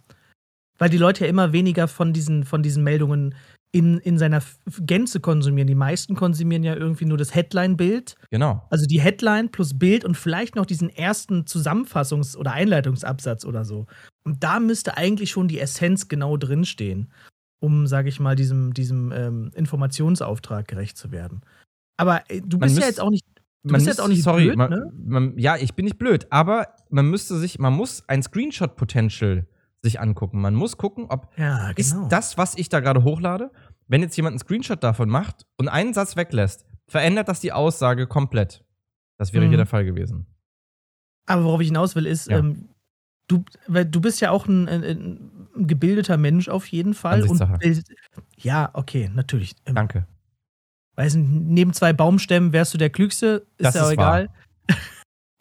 Weil 0.78 0.90
die 0.90 0.98
Leute 0.98 1.24
ja 1.24 1.30
immer 1.30 1.52
weniger 1.52 1.88
von 1.88 2.12
diesen, 2.12 2.44
von 2.44 2.62
diesen 2.62 2.84
Meldungen 2.84 3.34
in, 3.74 3.98
in 3.98 4.18
seiner 4.18 4.40
Gänze 4.82 5.18
konsumieren. 5.18 5.66
Die 5.66 5.74
meisten 5.74 6.14
konsumieren 6.14 6.62
ja 6.62 6.76
irgendwie 6.76 7.06
nur 7.06 7.18
das 7.18 7.34
Headline-Bild. 7.34 8.14
Genau. 8.30 8.64
Also 8.70 8.86
die 8.86 9.00
Headline 9.00 9.50
plus 9.50 9.76
Bild 9.76 10.04
und 10.04 10.16
vielleicht 10.16 10.54
noch 10.54 10.64
diesen 10.64 10.90
ersten 10.90 11.42
Zusammenfassungs- 11.42 12.36
oder 12.36 12.52
Einleitungsabsatz 12.52 13.44
oder 13.44 13.64
so. 13.64 13.86
Und 14.22 14.44
da 14.44 14.60
müsste 14.60 14.96
eigentlich 14.96 15.32
schon 15.32 15.48
die 15.48 15.58
Essenz 15.58 16.06
genau 16.06 16.36
drinstehen, 16.36 17.10
um, 17.60 17.88
sage 17.88 18.08
ich 18.08 18.20
mal, 18.20 18.36
diesem, 18.36 18.74
diesem 18.74 19.10
ähm, 19.10 19.50
Informationsauftrag 19.56 20.68
gerecht 20.68 20.96
zu 20.96 21.10
werden. 21.10 21.40
Aber 21.96 22.22
äh, 22.30 22.42
du 22.42 22.58
Man 22.58 22.68
bist 22.68 22.78
ja 22.78 22.86
jetzt 22.86 23.00
auch 23.00 23.10
nicht. 23.10 23.24
Du 23.64 23.74
bist 23.74 23.86
jetzt 23.86 24.00
auch 24.00 24.08
nicht 24.08 24.22
sorry, 24.22 24.44
blöd, 24.44 24.56
man, 24.56 24.70
ne? 24.70 24.92
man, 25.04 25.38
ja, 25.38 25.56
ich 25.56 25.74
bin 25.74 25.86
nicht 25.86 25.98
blöd, 25.98 26.26
aber 26.28 26.68
man 26.90 27.08
müsste 27.08 27.38
sich, 27.38 27.58
man 27.58 27.72
muss 27.72 28.06
ein 28.08 28.22
Screenshot-Potential 28.22 29.46
sich 29.84 30.00
angucken. 30.00 30.40
Man 30.40 30.54
muss 30.54 30.76
gucken, 30.76 31.06
ob 31.08 31.28
Ja, 31.38 31.70
ist 31.76 31.92
genau. 31.92 32.08
das, 32.08 32.36
was 32.36 32.56
ich 32.56 32.68
da 32.68 32.80
gerade 32.80 33.04
hochlade, 33.04 33.50
wenn 33.86 34.00
jetzt 34.02 34.16
jemand 34.16 34.32
einen 34.32 34.38
Screenshot 34.40 34.82
davon 34.82 35.08
macht 35.08 35.46
und 35.58 35.68
einen 35.68 35.94
Satz 35.94 36.16
weglässt, 36.16 36.64
verändert 36.88 37.28
das 37.28 37.40
die 37.40 37.52
Aussage 37.52 38.06
komplett. 38.06 38.64
Das 39.18 39.32
wäre 39.32 39.44
Mhm. 39.44 39.48
hier 39.50 39.56
der 39.58 39.66
Fall 39.66 39.84
gewesen. 39.84 40.26
Aber 41.26 41.44
worauf 41.44 41.60
ich 41.60 41.68
hinaus 41.68 41.94
will, 41.94 42.06
ist, 42.06 42.28
Ja. 42.28 42.38
ähm, 42.38 42.68
du, 43.28 43.44
weil 43.68 43.84
du 43.86 44.00
bist 44.00 44.20
ja 44.20 44.30
auch 44.30 44.46
ein, 44.46 44.68
ein, 44.68 44.82
ein 45.56 45.66
gebildeter 45.66 46.16
Mensch 46.16 46.48
auf 46.48 46.66
jeden 46.66 46.94
Fall. 46.94 47.22
Und 47.22 47.38
bild- 47.60 47.84
ja, 48.36 48.70
okay, 48.74 49.10
natürlich. 49.14 49.54
Ähm, 49.66 49.74
Danke. 49.76 50.06
weiß 50.96 51.14
nicht, 51.14 51.30
neben 51.30 51.72
zwei 51.72 51.92
Baumstämmen 51.92 52.52
wärst 52.52 52.74
du 52.74 52.78
der 52.78 52.90
Klügste, 52.90 53.46
ist 53.58 53.66
Das 53.66 53.74
ja 53.74 53.82
auch 53.82 53.86
ist 53.86 53.92
egal. 53.92 54.28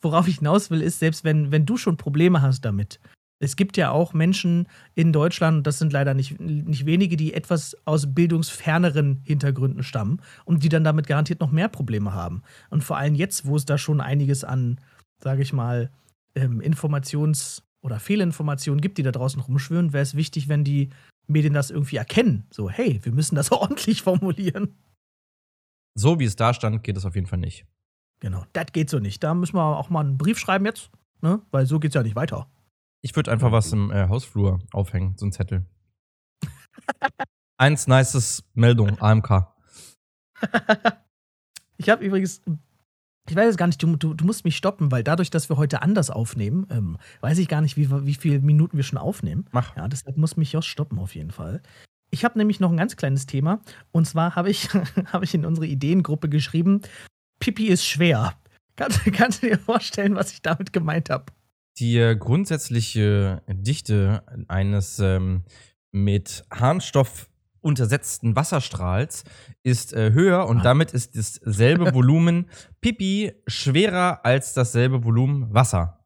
Worauf 0.02 0.28
ich 0.28 0.40
hinaus 0.40 0.70
will, 0.70 0.82
ist, 0.82 1.00
selbst 1.00 1.24
wenn, 1.24 1.52
wenn 1.52 1.66
du 1.66 1.78
schon 1.78 1.96
Probleme 1.98 2.42
hast 2.42 2.62
damit, 2.66 3.00
es 3.44 3.58
gibt 3.58 3.76
ja 3.76 3.92
auch 3.92 4.14
Menschen 4.14 4.68
in 4.96 5.12
Deutschland, 5.12 5.58
und 5.58 5.68
das 5.68 5.78
sind 5.78 5.92
leider 5.92 6.14
nicht, 6.14 6.40
nicht 6.40 6.86
wenige, 6.86 7.18
die 7.18 7.34
etwas 7.34 7.76
aus 7.84 8.14
bildungsferneren 8.14 9.20
Hintergründen 9.26 9.84
stammen 9.84 10.22
und 10.46 10.64
die 10.64 10.70
dann 10.70 10.86
damit 10.86 11.08
garantiert 11.08 11.42
noch 11.42 11.52
mehr 11.52 11.68
Probleme 11.68 12.14
haben. 12.14 12.42
Und 12.70 12.86
vor 12.86 12.98
allem 12.98 13.16
jetzt, 13.16 13.46
wo 13.46 13.58
es 13.58 13.66
da 13.66 13.78
schon 13.78 14.00
einiges 14.00 14.46
an, 14.46 14.80
sage 15.22 15.42
ich 15.42 15.52
mal, 15.52 15.92
ähm, 16.36 16.62
Informations- 16.62 17.64
oder 17.82 18.00
Fehlinformationen 18.00 18.80
gibt, 18.80 18.98
die 18.98 19.04
da 19.04 19.12
draußen 19.12 19.42
rumschwören, 19.42 19.92
wäre 19.92 20.04
es 20.04 20.16
wichtig, 20.16 20.48
wenn 20.48 20.64
die 20.64 20.90
Medien 21.28 21.54
das 21.54 21.70
irgendwie 21.70 21.98
erkennen. 21.98 22.46
So, 22.50 22.70
hey, 22.70 23.02
wir 23.04 23.12
müssen 23.12 23.36
das 23.36 23.52
ordentlich 23.52 24.04
formulieren. 24.04 24.74
So 25.96 26.18
wie 26.18 26.26
es 26.26 26.38
da 26.38 26.54
stand, 26.54 26.82
geht 26.84 26.96
es 26.96 27.04
auf 27.04 27.16
jeden 27.16 27.28
Fall 27.28 27.40
nicht. 27.40 27.66
Genau, 28.22 28.46
das 28.54 28.68
geht 28.72 28.90
so 28.90 29.00
nicht. 29.00 29.22
Da 29.22 29.34
müssen 29.34 29.58
wir 29.58 29.78
auch 29.78 29.90
mal 29.90 30.00
einen 30.00 30.18
Brief 30.18 30.40
schreiben 30.40 30.66
jetzt, 30.66 30.90
ne? 31.22 31.42
Weil 31.52 31.66
so 31.66 31.78
geht's 31.82 31.94
ja 31.94 32.04
nicht 32.04 32.16
weiter. 32.16 32.48
Ich 33.04 33.16
würde 33.18 33.32
einfach 33.32 33.52
was 33.52 33.72
im 33.74 33.92
äh, 33.92 34.08
Hausflur 34.08 34.60
aufhängen, 34.72 35.16
so 35.18 35.26
ein 35.26 35.34
Zettel. 35.34 35.66
Eins 37.58 37.86
nices 37.86 38.44
Meldung, 38.54 39.00
AMK. 39.00 39.48
Ich 41.78 41.90
habe 41.90 42.06
übrigens, 42.06 42.42
ich 43.28 43.36
weiß 43.36 43.46
jetzt 43.46 43.58
gar 43.58 43.68
nicht, 43.68 43.82
du, 43.82 43.98
du, 43.98 44.14
du 44.14 44.26
musst 44.26 44.46
mich 44.46 44.56
stoppen, 44.56 44.92
weil 44.92 45.04
dadurch, 45.04 45.32
dass 45.32 45.50
wir 45.50 45.58
heute 45.58 45.82
anders 45.82 46.10
aufnehmen, 46.12 46.68
ähm, 46.70 46.98
weiß 47.20 47.40
ich 47.40 47.50
gar 47.50 47.62
nicht, 47.62 47.76
wie, 47.76 47.90
wie 48.06 48.14
viele 48.14 48.40
Minuten 48.40 48.78
wir 48.78 48.84
schon 48.84 49.00
aufnehmen. 49.00 49.48
Mach. 49.52 49.76
Ja, 49.76 49.88
deshalb 49.88 50.16
muss 50.16 50.38
mich 50.38 50.54
Josh 50.54 50.68
stoppen 50.68 51.00
auf 51.00 51.16
jeden 51.16 51.32
Fall. 51.32 51.62
Ich 52.12 52.24
habe 52.24 52.38
nämlich 52.38 52.60
noch 52.60 52.72
ein 52.72 52.78
ganz 52.78 52.96
kleines 52.96 53.26
Thema. 53.26 53.60
Und 53.92 54.06
zwar 54.06 54.36
habe 54.36 54.50
ich, 54.50 54.70
hab 55.12 55.24
ich 55.24 55.34
in 55.34 55.46
unsere 55.46 55.66
Ideengruppe 55.66 56.30
geschrieben, 56.30 56.82
Pipi 57.40 57.68
ist 57.68 57.86
schwer. 57.86 58.36
Kannst, 58.76 59.04
kannst 59.14 59.44
du 59.44 59.48
dir 59.48 59.60
vorstellen, 59.60 60.16
was 60.16 60.32
ich 60.32 60.42
damit 60.42 60.72
gemeint 60.72 61.10
habe? 61.10 61.26
Die 61.80 61.98
äh, 61.98 62.16
grundsätzliche 62.16 63.42
Dichte 63.48 64.24
eines 64.48 65.00
ähm, 65.00 65.44
mit 65.92 66.46
Harnstoff 66.52 67.30
untersetzten 67.62 68.36
Wasserstrahls 68.36 69.24
ist 69.64 69.94
äh, 69.94 70.12
höher 70.12 70.48
und 70.48 70.60
Ah. 70.60 70.64
damit 70.64 70.92
ist 70.92 71.16
dasselbe 71.16 71.86
Volumen 71.94 72.50
Pipi 72.82 73.34
schwerer 73.48 74.26
als 74.26 74.54
dasselbe 74.54 75.04
Volumen 75.04 75.54
Wasser. 75.54 76.04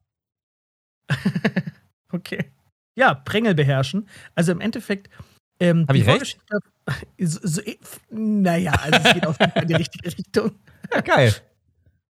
okay. 2.12 2.52
Ja, 2.96 3.14
Prängel 3.14 3.56
beherrschen. 3.56 4.08
Also 4.36 4.52
im 4.52 4.62
Endeffekt. 4.62 5.10
Ähm, 5.60 5.86
Hab 5.88 5.96
die 5.96 6.02
ich 6.02 6.08
recht? 6.08 6.40
So, 7.20 7.40
so, 7.48 7.62
naja, 8.12 8.72
also 8.74 9.00
es 9.04 9.14
geht 9.14 9.26
auf 9.26 9.40
jeden 9.40 9.52
Fall 9.52 9.62
in 9.64 9.68
die 9.68 9.74
richtige 9.76 10.06
Richtung. 10.18 10.52
Ja, 10.94 11.02
geil. 11.02 11.34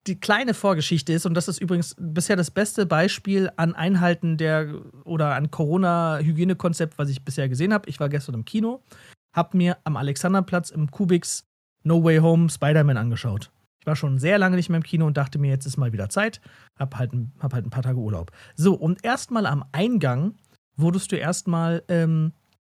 Die 0.09 0.19
kleine 0.19 0.55
Vorgeschichte 0.55 1.13
ist, 1.13 1.27
und 1.27 1.35
das 1.35 1.47
ist 1.47 1.61
übrigens 1.61 1.95
bisher 1.99 2.35
das 2.35 2.49
beste 2.49 2.87
Beispiel 2.87 3.51
an 3.57 3.75
Einhalten 3.75 4.37
der 4.37 4.81
oder 5.05 5.35
an 5.35 5.51
Corona-Hygienekonzept, 5.51 6.97
was 6.97 7.09
ich 7.09 7.23
bisher 7.23 7.47
gesehen 7.47 7.73
habe. 7.73 7.87
Ich 7.87 7.99
war 7.99 8.09
gestern 8.09 8.33
im 8.33 8.43
Kino, 8.43 8.81
habe 9.35 9.55
mir 9.55 9.77
am 9.83 9.97
Alexanderplatz 9.97 10.71
im 10.71 10.89
Kubix 10.89 11.43
No 11.83 12.03
Way 12.03 12.17
Home 12.17 12.49
Spider-Man 12.49 12.97
angeschaut. 12.97 13.51
Ich 13.79 13.85
war 13.85 13.95
schon 13.95 14.17
sehr 14.17 14.39
lange 14.39 14.55
nicht 14.55 14.69
mehr 14.69 14.77
im 14.77 14.83
Kino 14.83 15.05
und 15.05 15.15
dachte 15.15 15.37
mir, 15.37 15.49
jetzt 15.51 15.67
ist 15.67 15.77
mal 15.77 15.93
wieder 15.93 16.09
Zeit. 16.09 16.41
Hab 16.79 16.95
halt, 16.95 17.13
ein- 17.13 17.31
hab 17.39 17.53
halt 17.53 17.67
ein 17.67 17.69
paar 17.69 17.83
Tage 17.83 17.99
Urlaub. 17.99 18.31
So, 18.55 18.73
und 18.73 19.05
erstmal 19.05 19.45
am 19.45 19.63
Eingang 19.71 20.33
wurdest 20.75 21.11
du 21.11 21.17
erstmal 21.17 21.83
ähm, 21.87 22.33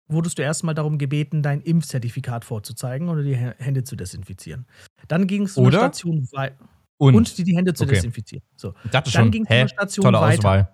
wurdest 0.07 0.37
du 0.37 0.43
erstmal 0.43 0.75
darum 0.75 0.99
gebeten, 0.99 1.41
dein 1.41 1.61
Impfzertifikat 1.61 2.45
vorzuzeigen 2.45 3.09
oder 3.09 3.23
die 3.23 3.35
Hä- 3.35 3.55
Hände 3.57 3.83
zu 3.83 3.95
desinfizieren. 3.95 4.67
Dann 5.07 5.25
ging 5.25 5.43
es 5.45 5.55
zu 5.55 5.61
einer 5.61 5.69
Oder? 5.69 5.77
Station 5.79 6.27
weiter. 6.33 6.55
Und, 7.03 7.15
Und 7.15 7.37
die, 7.37 7.43
die 7.43 7.55
Hände 7.55 7.73
zu 7.73 7.83
Okay. 7.83 7.95
desinfizieren. 7.95 8.43
So. 8.55 8.73
ich 8.83 8.91
dachte 8.91 9.11
dann 9.11 9.23
schon, 9.23 9.31
ging's 9.31 9.49
hä, 9.49 9.67
Station 9.67 10.03
tolle 10.03 10.21
weiter. 10.21 10.39
Auswahl. 10.39 10.69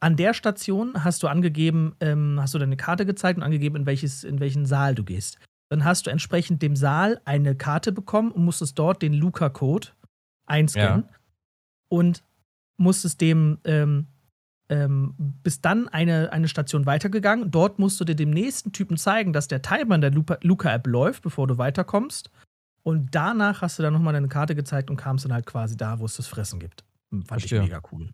An 0.00 0.16
der 0.16 0.34
Station 0.34 1.04
hast 1.04 1.22
du 1.22 1.28
angegeben, 1.28 1.96
ähm, 2.00 2.38
hast 2.40 2.52
du 2.54 2.58
deine 2.58 2.76
Karte 2.76 3.06
gezeigt 3.06 3.38
und 3.38 3.42
angegeben, 3.42 3.76
in, 3.76 3.86
welches, 3.86 4.24
in 4.24 4.40
welchen 4.40 4.66
Saal 4.66 4.94
du 4.94 5.04
gehst. 5.04 5.38
Dann 5.70 5.84
hast 5.84 6.06
du 6.06 6.10
entsprechend 6.10 6.62
dem 6.62 6.76
Saal 6.76 7.20
eine 7.24 7.54
Karte 7.56 7.92
bekommen 7.92 8.30
und 8.30 8.44
musstest 8.44 8.78
dort 8.78 9.02
den 9.02 9.14
Luca-Code 9.14 9.88
einscannen 10.46 11.08
und 11.88 12.22
musstest 12.76 13.20
dem 13.20 13.58
ähm, 13.64 14.06
ähm, 14.68 15.14
bist 15.42 15.64
dann 15.64 15.88
eine, 15.88 16.32
eine 16.32 16.48
Station 16.48 16.86
weitergegangen. 16.86 17.50
Dort 17.50 17.78
musst 17.78 18.00
du 18.00 18.04
dir 18.04 18.16
dem 18.16 18.30
nächsten 18.30 18.72
Typen 18.72 18.96
zeigen, 18.96 19.32
dass 19.32 19.48
der 19.48 19.62
Timer 19.62 19.94
in 19.94 20.00
der 20.00 20.10
Luca-App 20.10 20.86
läuft, 20.86 21.22
bevor 21.22 21.46
du 21.46 21.58
weiterkommst. 21.58 22.30
Und 22.86 23.12
danach 23.16 23.62
hast 23.62 23.80
du 23.80 23.82
dann 23.82 23.92
nochmal 23.92 24.12
deine 24.12 24.28
Karte 24.28 24.54
gezeigt 24.54 24.90
und 24.90 24.96
kamst 24.96 25.24
dann 25.24 25.32
halt 25.32 25.44
quasi 25.44 25.76
da, 25.76 25.98
wo 25.98 26.04
es 26.04 26.14
das 26.16 26.28
Fressen 26.28 26.60
gibt. 26.60 26.84
Fand 27.10 27.26
Verstehe. 27.26 27.58
ich 27.58 27.64
mega 27.64 27.80
cool. 27.90 28.12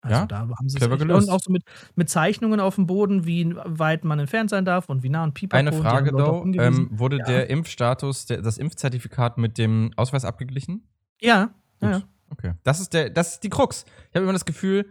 Also 0.00 0.16
Ja, 0.16 0.26
da 0.26 0.38
haben 0.40 0.68
sie 0.68 0.76
es 0.76 0.80
clever 0.80 0.98
gelöst. 0.98 1.28
Und 1.28 1.32
auch 1.32 1.40
so 1.40 1.52
mit, 1.52 1.62
mit 1.94 2.10
Zeichnungen 2.10 2.58
auf 2.58 2.74
dem 2.74 2.88
Boden, 2.88 3.26
wie 3.26 3.54
weit 3.54 4.02
man 4.04 4.18
entfernt 4.18 4.50
sein 4.50 4.64
darf 4.64 4.88
und 4.88 5.04
wie 5.04 5.08
nah 5.08 5.22
und 5.22 5.34
Pipapo. 5.34 5.56
Eine 5.56 5.72
Frage, 5.72 6.10
though. 6.10 6.44
Ähm, 6.44 6.88
wurde 6.90 7.18
Ja. 7.18 7.24
der 7.26 7.48
Impfstatus, 7.48 8.26
der, 8.26 8.42
das 8.42 8.58
Impfzertifikat 8.58 9.38
mit 9.38 9.56
dem 9.56 9.92
Ausweis 9.94 10.24
abgeglichen? 10.24 10.82
ja, 11.20 11.54
ja, 11.80 11.92
Gut. 11.92 12.00
ja. 12.00 12.02
Okay. 12.30 12.54
Das 12.64 12.80
ist, 12.80 12.92
der, 12.94 13.08
das 13.08 13.34
ist 13.34 13.44
die 13.44 13.50
Krux. 13.50 13.84
Ich 14.10 14.16
habe 14.16 14.24
immer 14.24 14.32
das 14.32 14.44
Gefühl, 14.44 14.88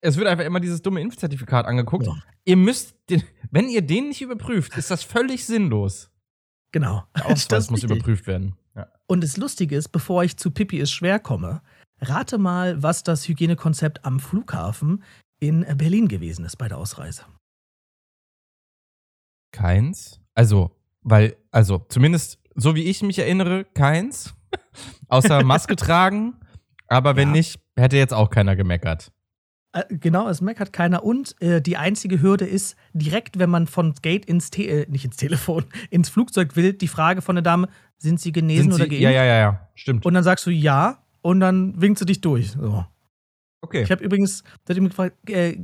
es 0.00 0.16
wird 0.16 0.26
einfach 0.26 0.44
immer 0.44 0.58
dieses 0.58 0.82
dumme 0.82 1.00
Impfzertifikat 1.02 1.66
angeguckt. 1.66 2.06
Ja. 2.06 2.14
Ihr 2.44 2.56
müsst, 2.56 2.96
den, 3.10 3.22
wenn 3.52 3.68
ihr 3.68 3.82
den 3.82 4.08
nicht 4.08 4.22
überprüft, 4.22 4.76
ist 4.76 4.90
das 4.90 5.04
völlig 5.04 5.46
sinnlos. 5.46 6.10
Genau. 6.74 7.04
Der 7.16 7.26
Ausweis 7.30 7.70
muss 7.70 7.82
richtig. 7.84 7.96
überprüft 7.98 8.26
werden. 8.26 8.56
Ja. 8.74 8.88
Und 9.06 9.22
das 9.22 9.36
Lustige 9.36 9.76
ist, 9.76 9.90
bevor 9.90 10.24
ich 10.24 10.36
zu 10.36 10.50
Pipi 10.50 10.78
ist 10.78 10.90
schwer 10.90 11.20
komme, 11.20 11.62
rate 12.00 12.36
mal, 12.36 12.82
was 12.82 13.04
das 13.04 13.28
Hygienekonzept 13.28 14.04
am 14.04 14.18
Flughafen 14.18 15.04
in 15.38 15.64
Berlin 15.78 16.08
gewesen 16.08 16.44
ist 16.44 16.56
bei 16.56 16.66
der 16.66 16.78
Ausreise. 16.78 17.22
Keins. 19.52 20.20
Also, 20.34 20.72
weil, 21.02 21.36
also, 21.52 21.86
zumindest 21.88 22.40
so 22.56 22.74
wie 22.74 22.82
ich 22.84 23.02
mich 23.02 23.20
erinnere, 23.20 23.64
keins. 23.74 24.34
Außer 25.08 25.44
Maske 25.44 25.76
tragen. 25.76 26.34
Aber 26.88 27.14
wenn 27.14 27.28
Ja. 27.28 27.34
nicht, 27.34 27.60
hätte 27.76 27.96
jetzt 27.96 28.12
auch 28.12 28.30
keiner 28.30 28.56
gemeckert. 28.56 29.12
Äh, 29.74 29.84
Genau, 29.90 30.28
es 30.28 30.40
meckert 30.40 30.72
keiner. 30.72 31.04
Und 31.04 31.40
äh, 31.42 31.60
die 31.60 31.76
einzige 31.76 32.22
Hürde 32.22 32.46
ist, 32.46 32.76
direkt, 32.92 33.38
wenn 33.38 33.50
man 33.50 33.66
von 33.66 33.94
Gate 34.00 34.24
ins 34.24 34.50
Te 34.50 34.62
äh, 34.64 34.86
nicht 34.88 35.04
ins 35.04 35.16
Telefon, 35.16 35.64
ins 35.90 36.08
Flugzeug 36.08 36.56
will, 36.56 36.72
die 36.72 36.88
Frage 36.88 37.20
von 37.20 37.34
der 37.36 37.42
Dame, 37.42 37.68
sind 37.98 38.20
sie 38.20 38.32
genesen 38.32 38.64
Sind 38.64 38.74
oder 38.74 38.84
sie, 38.84 38.90
geimpft? 38.90 39.02
ja, 39.02 39.10
ja, 39.10 39.24
ja, 39.24 39.38
ja. 39.38 39.68
Stimmt. 39.74 40.06
Und 40.06 40.14
dann 40.14 40.24
sagst 40.24 40.46
du 40.46 40.50
ja 40.50 41.02
und 41.22 41.40
dann 41.40 41.80
winkt 41.80 41.98
sie 41.98 42.06
dich 42.06 42.20
durch. 42.20 42.52
So. 42.52 42.84
okay. 43.62 43.82
Ich 43.82 43.90
habe 43.90 44.04
übrigens, 44.04 44.44
da 44.64 44.74
hat 44.74 44.80
mich 44.80 44.90
gefragt, 44.90 45.16
äh, 45.28 45.58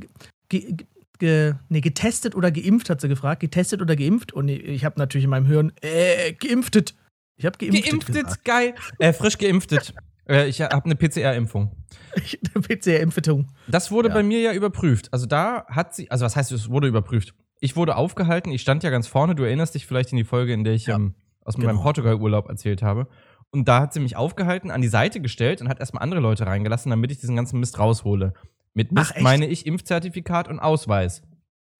ge, 0.49 0.75
ge, 1.19 1.53
nee, 1.69 1.81
getestet 1.81 2.35
oder 2.35 2.51
geimpft, 2.51 2.89
hat 2.89 2.99
sie 2.99 3.07
gefragt. 3.07 3.39
Getestet 3.39 3.81
oder 3.81 3.95
geimpft? 3.95 4.33
Und 4.33 4.49
ich, 4.49 4.63
ich 4.63 4.85
habe 4.85 4.99
natürlich 4.99 5.23
in 5.23 5.29
meinem 5.29 5.45
Hirn, 5.45 5.71
äh, 5.81 6.33
geimpftet. 6.33 6.95
Ich 7.37 7.45
habe 7.45 7.57
geimpftet. 7.57 7.85
Geimpftet, 7.85 8.23
gesagt. 8.25 8.45
geil. 8.45 8.75
Äh, 8.99 9.13
frisch 9.13 9.37
geimpftet. 9.37 9.93
Äh, 10.31 10.47
ich 10.47 10.61
habe 10.61 10.85
eine 10.85 10.95
PCR-Impfung. 10.95 11.71
Eine 12.15 12.61
PCR-Impfung. 12.63 13.47
Das 13.67 13.91
wurde 13.91 14.09
Ja. 14.09 14.15
bei 14.15 14.23
mir 14.23 14.39
ja 14.41 14.53
überprüft. 14.53 15.09
Also 15.13 15.25
da 15.25 15.65
hat 15.67 15.93
sie, 15.95 16.09
also 16.11 16.25
was 16.25 16.35
heißt, 16.35 16.51
es 16.51 16.69
wurde 16.69 16.87
überprüft? 16.87 17.33
Ich 17.59 17.75
wurde 17.75 17.95
aufgehalten, 17.95 18.51
ich 18.51 18.61
stand 18.61 18.83
ja 18.83 18.89
ganz 18.89 19.07
vorne, 19.07 19.35
du 19.35 19.43
erinnerst 19.43 19.75
dich 19.75 19.85
vielleicht 19.85 20.11
in 20.11 20.17
die 20.17 20.23
Folge, 20.23 20.53
in 20.53 20.63
der 20.63 20.73
ich 20.73 20.87
Ja. 20.87 20.95
ähm, 20.95 21.15
aus 21.45 21.55
Genau. 21.55 21.67
meinem 21.67 21.81
Portugal-Urlaub 21.81 22.49
erzählt 22.49 22.81
habe. 22.81 23.07
Und 23.51 23.67
da 23.67 23.81
hat 23.81 23.93
sie 23.93 23.99
mich 23.99 24.15
aufgehalten, 24.15 24.71
an 24.71 24.81
die 24.81 24.87
Seite 24.87 25.19
gestellt 25.21 25.61
und 25.61 25.67
hat 25.69 25.79
erstmal 25.79 26.01
andere 26.03 26.21
Leute 26.21 26.45
reingelassen, 26.47 26.89
damit 26.89 27.11
ich 27.11 27.19
diesen 27.19 27.35
ganzen 27.35 27.59
Mist 27.59 27.77
raushole. 27.79 28.33
Mit 28.73 28.91
Mist 28.93 29.13
Ach, 29.17 29.21
meine 29.21 29.45
ich 29.47 29.65
Impfzertifikat 29.65 30.47
und 30.47 30.59
Ausweis. 30.59 31.21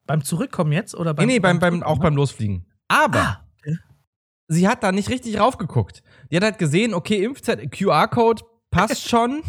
Beim 0.05 0.23
Zurückkommen 0.23 0.71
jetzt 0.73 0.93
oder 0.95 1.11
Nee, 1.13 1.17
beim 1.17 1.27
nee, 1.27 1.39
beim, 1.39 1.59
beim, 1.59 1.73
Zurückkommen? 1.73 1.83
auch 1.97 2.01
beim 2.01 2.15
Losfliegen. 2.15 2.65
Aber 2.89 3.19
Ah. 3.19 3.40
Sie 4.51 4.67
hat 4.67 4.83
da 4.83 4.91
nicht 4.91 5.09
richtig 5.09 5.39
raufgeguckt. 5.39 6.03
Die 6.29 6.35
hat 6.35 6.43
halt 6.43 6.59
gesehen, 6.59 6.93
okay, 6.93 7.23
Impfzert 7.23 7.71
QR-Code 7.71 8.43
passt 8.69 9.07
schon. 9.09 9.41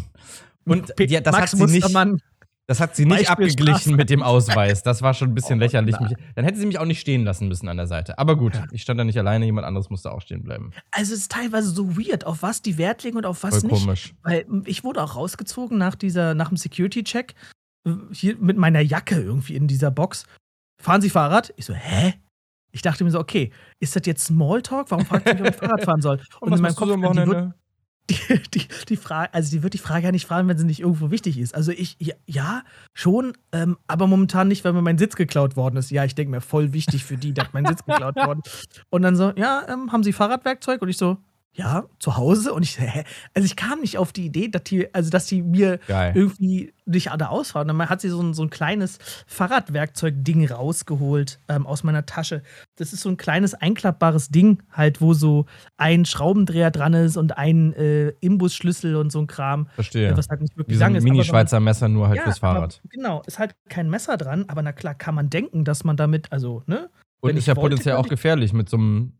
Und 0.64 0.92
die, 0.98 1.06
das, 1.22 1.32
Max 1.32 1.52
hat 1.52 1.58
sie 1.58 1.66
nicht, 1.66 2.22
das 2.68 2.78
hat 2.80 2.94
sie 2.94 3.04
nicht 3.04 3.26
Beispiel 3.26 3.32
abgeglichen 3.32 3.96
mit 3.96 4.10
dem 4.10 4.22
Ausweis. 4.22 4.84
Das 4.84 5.02
war 5.02 5.12
schon 5.12 5.30
ein 5.30 5.34
bisschen 5.34 5.58
Oh, 5.58 5.62
lächerlich. 5.62 5.98
Mich, 5.98 6.12
dann 6.36 6.44
hätte 6.44 6.58
sie 6.58 6.66
mich 6.66 6.78
auch 6.78 6.84
nicht 6.84 7.00
stehen 7.00 7.24
lassen 7.24 7.48
müssen 7.48 7.68
an 7.68 7.76
der 7.76 7.88
Seite. 7.88 8.18
Aber 8.18 8.36
gut, 8.36 8.54
Ja. 8.54 8.66
ich 8.70 8.82
stand 8.82 9.00
da 9.00 9.04
nicht 9.04 9.18
alleine, 9.18 9.44
jemand 9.44 9.66
anderes 9.66 9.90
musste 9.90 10.12
auch 10.12 10.20
stehen 10.20 10.44
bleiben. 10.44 10.70
Also 10.92 11.14
es 11.14 11.20
ist 11.20 11.32
teilweise 11.32 11.70
so 11.70 11.96
weird, 11.96 12.24
auf 12.24 12.42
was 12.42 12.62
die 12.62 12.78
Wert 12.78 13.02
legen 13.02 13.16
und 13.16 13.26
auf 13.26 13.42
was 13.42 13.58
Voll 13.60 13.70
nicht. 13.70 13.84
komisch. 13.84 14.14
Weil 14.22 14.46
ich 14.66 14.84
wurde 14.84 15.02
auch 15.02 15.16
rausgezogen 15.16 15.76
nach 15.78 15.96
dieser, 15.96 16.34
nach 16.34 16.48
dem 16.48 16.56
Security-Check, 16.56 17.34
äh, 17.86 17.90
hier 18.12 18.36
mit 18.38 18.56
meiner 18.56 18.80
Jacke 18.80 19.20
irgendwie 19.20 19.56
in 19.56 19.66
dieser 19.66 19.90
Box. 19.90 20.24
Fahren 20.80 21.00
Sie 21.02 21.10
Fahrrad? 21.10 21.52
Ich 21.56 21.64
so, 21.66 21.74
hä? 21.74 22.14
Ich 22.72 22.82
dachte 22.82 23.04
mir 23.04 23.10
so, 23.10 23.20
okay, 23.20 23.52
ist 23.80 23.94
das 23.94 24.02
jetzt 24.06 24.26
Smalltalk? 24.26 24.90
Warum 24.90 25.04
fragt 25.04 25.28
ihr 25.28 25.34
mich, 25.34 25.42
ob 25.42 25.48
ich 25.48 25.56
Fahrrad 25.60 25.84
fahren 25.84 26.02
soll? 26.02 26.20
Und, 26.40 26.50
was 26.50 26.60
machst 26.60 26.80
du 26.80 26.86
so 26.86 26.94
am 26.94 27.54
die, 28.10 28.28
wird, 28.28 28.54
die, 28.54 28.58
die, 28.58 28.66
die 28.88 28.96
Frage, 28.96 29.32
also 29.32 29.50
die 29.50 29.62
wird 29.62 29.74
die 29.74 29.78
Frage 29.78 30.06
ja 30.06 30.12
nicht 30.12 30.26
fragen, 30.26 30.48
wenn 30.48 30.58
sie 30.58 30.66
nicht 30.66 30.80
irgendwo 30.80 31.10
wichtig 31.10 31.38
ist. 31.38 31.54
Also 31.54 31.70
ich, 31.70 31.96
ja, 32.00 32.14
ja 32.26 32.62
schon, 32.94 33.36
ähm, 33.52 33.76
aber 33.86 34.06
momentan 34.06 34.48
nicht, 34.48 34.64
weil 34.64 34.72
mir 34.72 34.82
mein 34.82 34.98
Sitz 34.98 35.14
geklaut 35.14 35.56
worden 35.56 35.76
ist. 35.76 35.90
Ja, 35.90 36.04
ich 36.04 36.14
denke 36.14 36.30
mir, 36.30 36.40
voll 36.40 36.72
wichtig 36.72 37.04
für 37.04 37.16
die, 37.16 37.32
dass 37.32 37.52
mein 37.52 37.64
Sitz 37.66 37.84
geklaut 37.84 38.16
worden 38.26 38.40
ist. 38.44 38.84
Und 38.90 39.02
dann 39.02 39.16
so, 39.16 39.32
ja, 39.36 39.66
ähm, 39.68 39.92
haben 39.92 40.02
Sie 40.02 40.12
Fahrradwerkzeug? 40.12 40.82
Und 40.82 40.88
ich 40.88 40.96
so, 40.96 41.18
ja, 41.54 41.84
zu 41.98 42.16
Hause. 42.16 42.52
Und 42.54 42.62
ich, 42.62 42.78
hä? 42.80 43.04
Also 43.34 43.44
ich 43.46 43.56
kam 43.56 43.80
nicht 43.80 43.98
auf 43.98 44.12
die 44.12 44.26
Idee, 44.26 44.48
dass 44.48 44.62
die, 44.64 44.92
also 44.94 45.10
dass 45.10 45.26
die 45.26 45.42
mir 45.42 45.78
Geil. 45.86 46.12
irgendwie 46.14 46.72
nicht 46.86 47.10
da 47.18 47.26
ausfahren. 47.28 47.70
Und 47.70 47.78
dann 47.78 47.88
hat 47.88 48.00
sie 48.00 48.08
so 48.08 48.20
ein, 48.22 48.34
so 48.34 48.42
ein 48.42 48.50
kleines 48.50 48.98
Fahrradwerkzeug-Ding 49.26 50.50
rausgeholt 50.50 51.40
ähm, 51.48 51.66
aus 51.66 51.84
meiner 51.84 52.06
Tasche. 52.06 52.42
Das 52.76 52.92
ist 52.92 53.02
so 53.02 53.08
ein 53.08 53.16
kleines 53.16 53.54
einklappbares 53.54 54.28
Ding, 54.30 54.62
halt, 54.72 55.00
wo 55.00 55.14
so 55.14 55.46
ein 55.76 56.04
Schraubendreher 56.04 56.70
dran 56.70 56.94
ist 56.94 57.16
und 57.16 57.36
ein 57.36 57.72
äh, 57.74 58.08
Imbusschlüssel 58.20 58.96
und 58.96 59.10
so 59.12 59.20
ein 59.20 59.26
Kram, 59.26 59.68
Verstehe. 59.74 60.16
was 60.16 60.28
halt 60.28 60.40
nicht 60.40 60.54
Wie 60.54 60.58
wirklich 60.58 60.78
so 60.78 60.84
ein 60.84 60.94
ist. 60.94 61.04
man- 61.04 61.12
Mini-Schweizer 61.12 61.60
Messer, 61.60 61.88
nur 61.88 62.08
halt 62.08 62.16
Ja, 62.18 62.24
fürs 62.24 62.38
Fahrrad. 62.38 62.80
Aber, 62.82 62.88
genau, 62.90 63.22
ist 63.26 63.38
halt 63.38 63.54
kein 63.68 63.88
Messer 63.90 64.16
dran, 64.16 64.44
aber 64.48 64.62
na 64.62 64.72
klar 64.72 64.94
kann 64.94 65.14
man 65.14 65.30
denken, 65.30 65.64
dass 65.64 65.84
man 65.84 65.96
damit, 65.96 66.32
also, 66.32 66.62
ne? 66.66 66.90
Und 67.20 67.36
ist 67.36 67.46
ja 67.46 67.54
wollte, 67.54 67.70
potenziell 67.76 67.96
auch 67.96 68.08
gefährlich. 68.08 68.52
Mit 68.52 68.68
so 68.68 68.76
einem, 68.76 69.12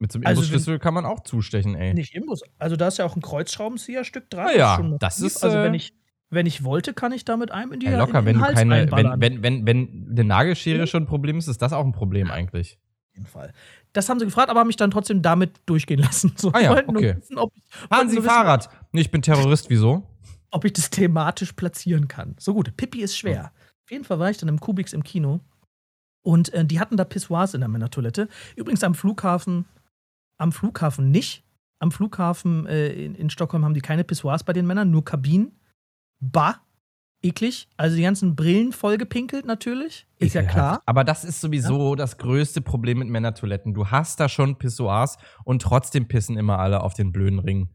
mit 0.00 0.10
so 0.10 0.18
einem 0.18 0.26
Also 0.26 0.40
Imbusschlüssel 0.42 0.78
kann 0.78 0.94
man 0.94 1.04
auch 1.06 1.20
zustechen, 1.20 1.74
ey. 1.76 1.94
Nicht 1.94 2.14
Imbus. 2.14 2.42
Also 2.58 2.74
da 2.76 2.88
ist 2.88 2.98
ja 2.98 3.04
auch 3.04 3.14
ein 3.16 3.22
Kreuzschraubenzieherstück 3.22 4.28
dran. 4.30 4.48
Ja, 4.56 4.76
schon 4.76 4.98
das 4.98 5.20
massiv. 5.20 5.26
ist, 5.36 5.44
Also 5.44 5.58
äh, 5.58 5.62
wenn 5.62 5.74
ich, 5.74 5.94
wenn 6.30 6.46
ich 6.46 6.64
wollte, 6.64 6.94
kann 6.94 7.12
ich 7.12 7.24
da 7.24 7.36
mit 7.36 7.50
einem 7.50 7.72
in 7.72 7.80
die 7.80 7.86
Ja, 7.86 7.98
locker, 7.98 8.20
in 8.20 8.24
wenn 8.26 8.40
Hals 8.40 8.54
keine, 8.54 8.90
wenn, 8.90 9.20
wenn, 9.20 9.42
wenn, 9.42 9.66
wenn 9.66 10.08
eine 10.10 10.24
Nagelschere 10.24 10.82
Mhm. 10.82 10.86
schon 10.86 11.02
ein 11.04 11.06
Problem 11.06 11.38
ist, 11.38 11.48
ist 11.48 11.60
das 11.62 11.72
auch 11.72 11.84
ein 11.84 11.92
Problem 11.92 12.30
eigentlich. 12.30 12.78
Auf 13.10 13.14
jeden 13.16 13.26
Fall. 13.26 13.52
Das 13.92 14.08
haben 14.08 14.18
sie 14.20 14.24
gefragt, 14.24 14.48
aber 14.50 14.60
haben 14.60 14.68
mich 14.68 14.76
dann 14.76 14.90
trotzdem 14.90 15.20
damit 15.20 15.60
durchgehen 15.66 15.98
lassen. 16.00 16.32
So, 16.36 16.50
Ah 16.52 16.60
ja, 16.60 16.72
okay. 16.86 17.16
wissen, 17.18 17.36
ich, 17.54 17.64
Fahren 17.88 18.08
Sie 18.08 18.16
wissen, 18.16 18.26
Fahrrad? 18.28 18.68
Nee, 18.92 19.00
ich 19.02 19.10
bin 19.10 19.22
Terrorist, 19.22 19.68
wieso? 19.70 20.06
ob 20.52 20.64
ich 20.64 20.72
das 20.72 20.90
thematisch 20.90 21.52
platzieren 21.52 22.08
kann. 22.08 22.34
So 22.40 22.54
gut, 22.54 22.76
Pippi 22.76 23.02
ist 23.02 23.16
schwer. 23.16 23.52
Auf 23.84 23.90
jeden 23.92 24.02
Fall 24.04 24.18
war 24.18 24.30
ich 24.30 24.38
dann 24.38 24.48
im 24.48 24.58
Kubix 24.58 24.92
im 24.92 25.04
Kino 25.04 25.38
und 26.22 26.52
äh, 26.52 26.64
die 26.64 26.80
hatten 26.80 26.96
da 26.96 27.04
Pissoirs 27.04 27.54
in 27.54 27.60
der 27.60 27.68
Männertoilette. 27.68 28.28
Übrigens 28.56 28.82
am 28.82 28.94
Flughafen, 28.96 29.66
am 30.40 30.52
Flughafen 30.52 31.10
nicht. 31.10 31.44
Am 31.78 31.90
Flughafen 31.90 32.66
äh, 32.66 32.92
in, 32.92 33.14
in 33.14 33.30
Stockholm 33.30 33.64
haben 33.64 33.74
die 33.74 33.80
keine 33.80 34.04
Pissoirs 34.04 34.44
bei 34.44 34.52
den 34.52 34.66
Männern, 34.66 34.90
nur 34.90 35.04
Kabinen. 35.04 35.58
Bah, 36.20 36.60
eklig. 37.22 37.68
Also 37.76 37.96
die 37.96 38.02
ganzen 38.02 38.36
Brillen 38.36 38.72
vollgepinkelt 38.72 39.46
natürlich. 39.46 40.06
Ist 40.18 40.34
ja 40.34 40.42
Ekelhaft. 40.42 40.54
klar. 40.54 40.82
Aber 40.86 41.04
das 41.04 41.24
ist 41.24 41.40
sowieso 41.40 41.94
das 41.94 42.18
größte 42.18 42.60
Problem 42.60 42.98
mit 42.98 43.08
Männertoiletten. 43.08 43.74
Du 43.74 43.88
hast 43.88 44.20
da 44.20 44.28
schon 44.28 44.56
Pissoirs 44.56 45.16
und 45.44 45.62
trotzdem 45.62 46.08
pissen 46.08 46.36
immer 46.36 46.58
alle 46.58 46.82
auf 46.82 46.94
den 46.94 47.12
blöden 47.12 47.38
Ring. 47.38 47.70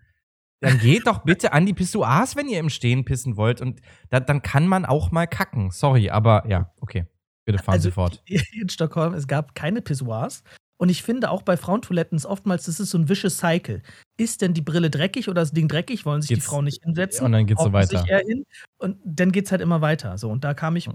Dann 0.62 0.80
geht 0.80 1.06
doch 1.06 1.24
bitte 1.24 1.54
an 1.54 1.66
die 1.66 1.74
Pissoirs, 1.74 2.36
wenn 2.36 2.48
ihr 2.48 2.60
im 2.60 2.70
Stehen 2.70 3.06
pissen 3.06 3.38
wollt. 3.38 3.62
Und 3.62 3.82
da, 4.10 4.20
dann 4.20 4.42
kann 4.42 4.68
man 4.68 4.86
auch 4.86 5.12
mal 5.12 5.28
kacken. 5.28 5.70
Sorry, 5.72 6.10
aber 6.10 6.48
ja, 6.48 6.72
okay. 6.80 7.06
Bitte 7.46 7.60
fahren 7.60 7.74
Also 7.74 7.90
Sie 7.90 7.94
fort. 7.94 8.24
in 8.54 8.70
Stockholm, 8.70 9.14
es 9.14 9.28
gab 9.28 9.54
keine 9.54 9.82
Pissoirs. 9.82 10.44
Und 10.78 10.90
ich 10.90 11.04
finde 11.04 11.30
auch 11.32 11.42
bei 11.42 11.56
Frauentoiletten 11.56 12.18
ist 12.18 12.26
oftmals, 12.26 12.66
das 12.66 12.80
ist 12.82 12.90
so 12.90 12.98
ein 12.98 13.08
vicious 13.08 13.38
Cycle. 13.38 13.82
Ist 14.18 14.42
denn 14.42 14.54
die 14.54 14.62
Brille 14.62 14.90
dreckig 14.90 15.30
oder 15.30 15.42
das 15.42 15.52
Ding 15.54 15.68
dreckig? 15.70 16.06
Wollen 16.06 16.22
sich 16.22 16.30
Geht's- 16.30 16.44
die 16.44 16.50
Frauen 16.50 16.66
nicht 16.66 16.84
hinsetzen? 16.84 17.26
Und 17.26 17.32
dann 17.32 17.46
geht's 17.46 17.62
so 17.62 17.68
Hocken 17.72 17.84
sich 17.88 18.00
weiter. 18.00 18.10
eher 18.10 18.20
hin, 18.28 18.46
und 18.78 18.98
dann 19.06 19.32
geht's 19.32 19.52
halt 19.52 19.62
immer 19.62 19.80
weiter. 19.82 20.18
So, 20.18 20.30
und 20.30 20.44
da 20.44 20.54
kam 20.54 20.76
ich, 20.76 20.90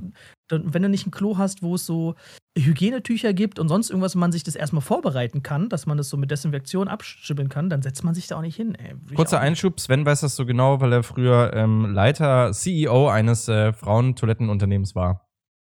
dann, 0.49 0.75
wenn 0.75 0.83
du 0.83 0.89
nicht 0.91 1.07
ein 1.07 1.11
Klo 1.11 1.39
hast, 1.39 1.63
wo 1.63 1.75
es 1.77 1.87
so 1.87 2.15
Hygienetücher 2.59 3.33
gibt 3.33 3.59
und 3.59 3.69
sonst 3.69 3.89
irgendwas, 3.91 4.15
man 4.15 4.33
sich 4.33 4.43
das 4.43 4.55
erstmal 4.57 4.83
vorbereiten 4.83 5.43
kann, 5.43 5.69
dass 5.71 5.87
man 5.87 5.97
das 5.97 6.09
so 6.11 6.17
mit 6.17 6.31
Desinfektion 6.31 6.89
abschibbeln 6.89 7.49
kann, 7.49 7.71
dann 7.71 7.81
setzt 7.81 8.05
man 8.05 8.13
sich 8.15 8.27
da 8.27 8.37
auch 8.37 8.43
nicht 8.43 8.57
hin. 8.57 8.75
Ey. 8.75 8.95
Kurzer. 9.15 9.41
Einschub, 9.41 9.81
Sven 9.81 10.05
weiß 10.05 10.21
das 10.21 10.37
so 10.37 10.45
genau, 10.45 10.81
weil 10.81 10.93
er 10.93 11.03
früher 11.03 11.53
ähm, 11.55 11.87
Leiter, 11.95 12.53
CEO 12.53 13.09
eines 13.09 13.49
äh, 13.49 13.73
Frauentoilettenunternehmens 13.73 14.95
war. 14.95 15.30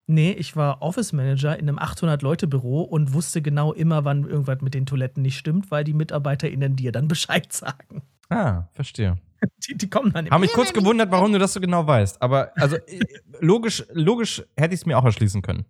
Nee, 0.06 0.32
ich 0.32 0.56
war 0.56 0.82
Office 0.82 1.14
Manager 1.14 1.58
in 1.58 1.70
einem 1.70 1.80
800-Leute-Büro 1.80 2.82
und 2.82 3.14
wusste 3.14 3.42
genau 3.42 3.72
immer, 3.72 4.04
wann 4.04 4.26
irgendwas 4.26 4.62
mit 4.62 4.74
den 4.74 4.86
Toiletten 4.86 5.22
nicht 5.22 5.38
stimmt, 5.38 5.72
weil 5.72 5.84
die 5.84 5.94
MitarbeiterInnen 5.94 6.76
dir 6.76 6.92
dann 6.92 7.08
Bescheid 7.10 7.52
sagen. 7.54 8.02
Ah, 8.30 8.64
verstehe. 8.74 9.18
Die, 9.68 9.76
die 9.78 9.90
kommen 9.90 10.14
dann 10.14 10.30
Haben 10.30 10.42
mich 10.42 10.54
kurz 10.54 10.72
gewundert, 10.72 11.12
warum 11.12 11.34
du 11.34 11.40
das 11.40 11.54
so 11.54 11.60
genau 11.60 11.86
weißt. 11.86 12.22
Aber 12.22 12.52
also 12.56 12.78
äh, 12.78 13.00
logisch, 13.40 13.84
logisch 13.92 14.42
hätte 14.56 14.74
ich 14.74 14.82
es 14.82 14.86
mir 14.86 14.98
auch 14.98 15.04
erschließen 15.04 15.42
können. 15.42 15.66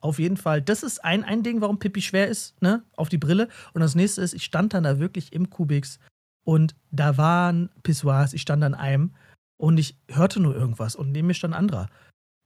Auf 0.00 0.18
jeden 0.18 0.38
Fall. 0.38 0.62
Das 0.62 0.82
ist 0.82 1.04
ein, 1.04 1.24
ein 1.24 1.42
Ding, 1.42 1.60
warum 1.60 1.78
Pippi 1.78 2.00
schwer 2.00 2.28
ist, 2.28 2.60
ne? 2.62 2.82
Auf 2.96 3.10
die 3.10 3.18
Brille. 3.18 3.48
Und 3.74 3.82
das 3.82 3.94
nächste 3.94 4.22
ist, 4.22 4.32
ich 4.32 4.44
stand 4.44 4.72
dann 4.72 4.84
da 4.84 4.98
wirklich 4.98 5.32
im 5.32 5.50
Kubix 5.50 5.98
und 6.42 6.74
da 6.90 7.18
waren 7.18 7.68
Pissoirs, 7.82 8.32
ich 8.32 8.42
stand 8.42 8.64
an 8.64 8.74
einem 8.74 9.14
und 9.58 9.78
ich 9.78 9.98
hörte 10.08 10.40
nur 10.40 10.56
irgendwas 10.56 10.96
und 10.96 11.12
neben 11.12 11.26
mir 11.26 11.34
stand 11.34 11.54
ein 11.54 11.58
anderer. 11.58 11.88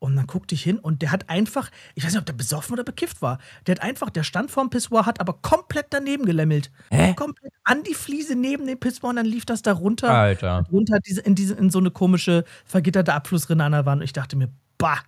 Und 0.05 0.17
dann 0.17 0.27
guckte 0.27 0.55
ich 0.55 0.63
hin 0.63 0.79
und 0.79 1.03
der 1.03 1.11
hat 1.13 1.29
einfach, 1.31 1.71
ich 1.95 2.05
weiß 2.05 2.13
nicht, 2.13 2.21
ob 2.21 2.27
der 2.27 2.33
besoffen 2.35 2.75
oder 2.75 2.85
bekifft 2.85 3.23
war. 3.23 3.39
Der 3.67 3.77
hat 3.77 3.83
einfach, 3.83 4.11
der 4.11 4.23
stand 4.23 4.51
vorm 4.51 4.71
Pissoir, 4.71 5.07
hat 5.07 5.21
aber 5.21 5.33
komplett 5.35 5.87
daneben 5.91 6.25
gelämmelt. 6.27 6.71
Hä? 6.91 7.15
Komplett 7.15 7.53
an 7.65 7.83
die 7.83 7.95
Fliese 7.95 8.37
neben 8.37 8.67
dem 8.67 8.79
Pissoir 8.79 9.11
und 9.11 9.17
dann 9.17 9.27
lief 9.27 9.45
das 9.47 9.63
da 9.63 9.73
runter. 9.73 10.11
Alter. 10.11 10.67
runter 10.71 10.99
diese, 11.01 11.21
in, 11.23 11.35
diese, 11.35 11.55
in 11.55 11.71
so 11.71 11.79
eine 11.79 11.91
komische, 11.91 12.45
vergitterte 12.65 13.15
Abflussrinne 13.15 13.65
an 13.65 13.73
der 13.73 13.87
Wand. 13.87 14.01
Und 14.01 14.05
ich 14.05 14.13
dachte 14.13 14.37
mir, 14.37 14.53
bah. 14.79 14.99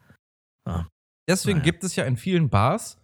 Deswegen 1.28 1.58
Naja. 1.58 1.64
gibt 1.70 1.84
es 1.84 1.96
ja 1.96 2.04
in 2.04 2.16
vielen 2.16 2.48
Bars 2.48 2.98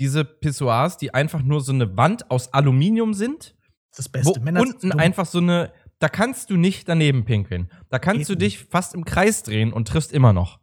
diese 0.00 0.24
Pissoirs, 0.24 0.96
die 0.96 1.14
einfach 1.14 1.42
nur 1.42 1.60
so 1.60 1.72
eine 1.72 1.96
Wand 1.96 2.30
aus 2.30 2.52
Aluminium 2.52 3.14
sind, 3.14 3.54
Das 3.90 4.06
ist 4.06 4.14
das 4.14 4.24
wo 4.24 4.30
Beste. 4.32 4.40
Männer 4.40 4.60
unten 4.60 4.92
einfach 4.92 5.26
so 5.26 5.38
eine, 5.38 5.72
da 5.98 6.08
kannst 6.08 6.50
du 6.50 6.56
nicht 6.56 6.88
daneben 6.88 7.24
pinkeln. 7.24 7.70
Da 7.88 7.98
kannst 7.98 8.28
du 8.28 8.32
Eben. 8.32 8.40
dich 8.40 8.58
fast 8.64 8.94
im 8.94 9.04
Kreis 9.04 9.42
drehen 9.42 9.72
und 9.72 9.88
triffst 9.88 10.12
immer 10.12 10.32
noch. 10.32 10.58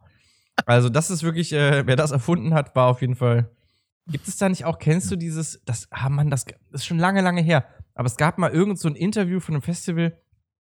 Also 0.65 0.89
das 0.89 1.09
ist 1.09 1.23
wirklich, 1.23 1.53
äh, 1.53 1.85
wer 1.87 1.95
das 1.95 2.11
erfunden 2.11 2.53
hat, 2.53 2.75
war 2.75 2.87
auf 2.87 3.01
jeden 3.01 3.15
Fall. 3.15 3.49
Gibt 4.07 4.27
es 4.27 4.37
da 4.37 4.49
nicht 4.49 4.65
auch, 4.65 4.79
kennst 4.79 5.11
du 5.11 5.15
dieses, 5.15 5.61
das, 5.65 5.87
ah 5.91 6.09
Mann, 6.09 6.29
das, 6.29 6.45
das 6.45 6.81
ist 6.81 6.85
schon 6.85 6.97
lange, 6.97 7.21
lange 7.21 7.41
her, 7.41 7.65
aber 7.93 8.07
es 8.07 8.17
gab 8.17 8.37
mal 8.39 8.49
irgend 8.51 8.79
so 8.79 8.87
ein 8.87 8.95
Interview 8.95 9.39
von 9.39 9.53
einem 9.55 9.61
Festival, 9.61 10.17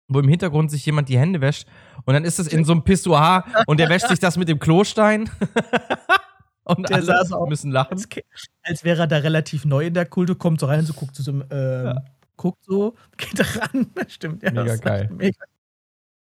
wo 0.07 0.19
im 0.19 0.27
Hintergrund 0.27 0.71
sich 0.71 0.85
jemand 0.85 1.07
die 1.09 1.19
Hände 1.19 1.39
wäscht 1.39 1.67
und 2.05 2.13
dann 2.15 2.23
ist 2.25 2.39
es 2.39 2.47
in 2.47 2.63
so 2.65 2.71
einem 2.71 2.83
Pissoir 2.83 3.45
und 3.67 3.79
der 3.79 3.89
wäscht 3.89 4.07
sich 4.07 4.19
das 4.19 4.37
mit 4.37 4.47
dem 4.49 4.57
Klostein. 4.57 5.29
und 6.63 6.89
Der 6.89 6.95
alle 6.97 7.05
saß 7.05 7.31
auch- 7.33 7.47
müssen 7.47 7.71
lachen. 7.71 7.91
als, 7.93 8.07
als 8.63 8.83
wäre 8.83 9.01
er 9.01 9.07
da 9.07 9.17
relativ 9.17 9.65
neu 9.65 9.85
in 9.87 9.93
der 9.93 10.05
Kultur, 10.07 10.37
kommt 10.37 10.59
so 10.59 10.65
rein, 10.65 10.83
so 10.85 10.93
guckt 10.93 11.15
so, 11.15 11.31
ähm, 11.51 11.99
guckt 12.37 12.63
so, 12.65 12.95
geht 13.17 13.39
ran. 13.61 13.87
Stimmt, 14.07 14.41
ja. 14.43 14.51
Mega 14.51 14.75
geil. 14.77 15.09
Mega. 15.13 15.37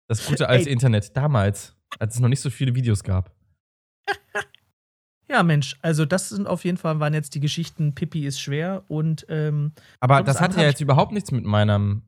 Das 0.07 0.25
gute 0.25 0.47
alte 0.47 0.67
Ey. 0.69 0.73
Internet 0.73 1.15
damals, 1.17 1.75
als 1.99 2.15
es 2.15 2.19
noch 2.21 2.29
nicht 2.29 2.41
so 2.41 2.49
viele 2.49 2.73
Videos 2.75 3.03
gab. 3.03 3.31
Ja, 5.29 5.43
Mensch, 5.43 5.77
also 5.81 6.03
das 6.03 6.27
sind 6.27 6.45
auf 6.45 6.65
jeden 6.65 6.75
Fall, 6.77 6.99
waren 6.99 7.13
jetzt 7.13 7.35
die 7.35 7.39
Geschichten, 7.39 7.95
Pippi 7.95 8.25
ist 8.25 8.41
schwer 8.41 8.83
und 8.89 9.25
ähm, 9.29 9.71
Aber 10.01 10.23
das 10.23 10.41
hat 10.41 10.57
ja 10.57 10.63
jetzt 10.63 10.81
überhaupt 10.81 11.13
nichts 11.13 11.31
mit 11.31 11.45
meinem, 11.45 12.01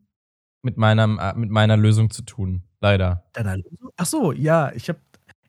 mit 0.61 0.75
meinem, 0.75 1.19
äh, 1.19 1.33
mit 1.33 1.49
meiner 1.49 1.77
Lösung 1.77 2.09
zu 2.09 2.23
tun. 2.23 2.63
Leider. 2.81 3.23
deiner 3.31 3.55
Lösung. 3.55 3.91
Ach 3.95 4.05
so, 4.05 4.33
ja, 4.33 4.73
ich 4.73 4.89
habe 4.89 4.99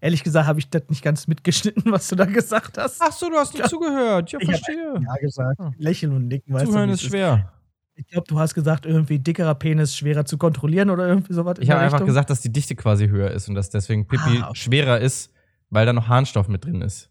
ehrlich 0.00 0.22
gesagt, 0.22 0.46
habe 0.46 0.60
ich 0.60 0.70
das 0.70 0.82
nicht 0.88 1.02
ganz 1.02 1.26
mitgeschnitten, 1.26 1.82
was 1.90 2.06
du 2.06 2.14
da 2.14 2.26
gesagt 2.26 2.78
hast. 2.78 3.00
Ach 3.02 3.10
so, 3.10 3.28
du 3.28 3.34
hast 3.34 3.54
nicht 3.54 3.64
Ja. 3.64 3.68
zugehört. 3.68 4.30
Ja, 4.30 4.38
Ich 4.40 4.46
hab 4.48 4.54
verstehe. 4.54 4.94
Ja, 5.04 5.14
gesagt. 5.20 5.58
Ah. 5.58 5.72
Lächeln 5.76 6.12
und 6.14 6.28
nicken, 6.28 6.54
weißt 6.54 6.66
Zuhören 6.66 6.88
du. 6.90 6.94
ist 6.94 7.02
schwer. 7.02 7.50
Ich 7.96 8.06
glaube, 8.06 8.28
du 8.28 8.38
hast 8.38 8.54
gesagt, 8.54 8.86
irgendwie 8.86 9.18
dickerer 9.18 9.56
Penis 9.56 9.96
schwerer 9.96 10.24
zu 10.24 10.38
kontrollieren 10.38 10.90
oder 10.90 11.08
irgendwie 11.08 11.32
sowas. 11.32 11.56
Ich 11.58 11.70
habe 11.72 11.80
einfach 11.80 12.04
gesagt, 12.06 12.30
dass 12.30 12.40
die 12.40 12.52
Dichte 12.52 12.76
quasi 12.76 13.08
höher 13.08 13.32
ist 13.32 13.48
und 13.48 13.56
dass 13.56 13.68
deswegen 13.70 14.06
Pipi 14.06 14.38
Ah, 14.42 14.50
okay. 14.50 14.54
schwerer 14.60 15.00
ist, 15.00 15.32
weil 15.74 15.86
da 15.86 15.92
noch 15.92 16.08
Harnstoff 16.08 16.48
mit 16.48 16.64
drin 16.64 16.80
ist. 16.82 17.10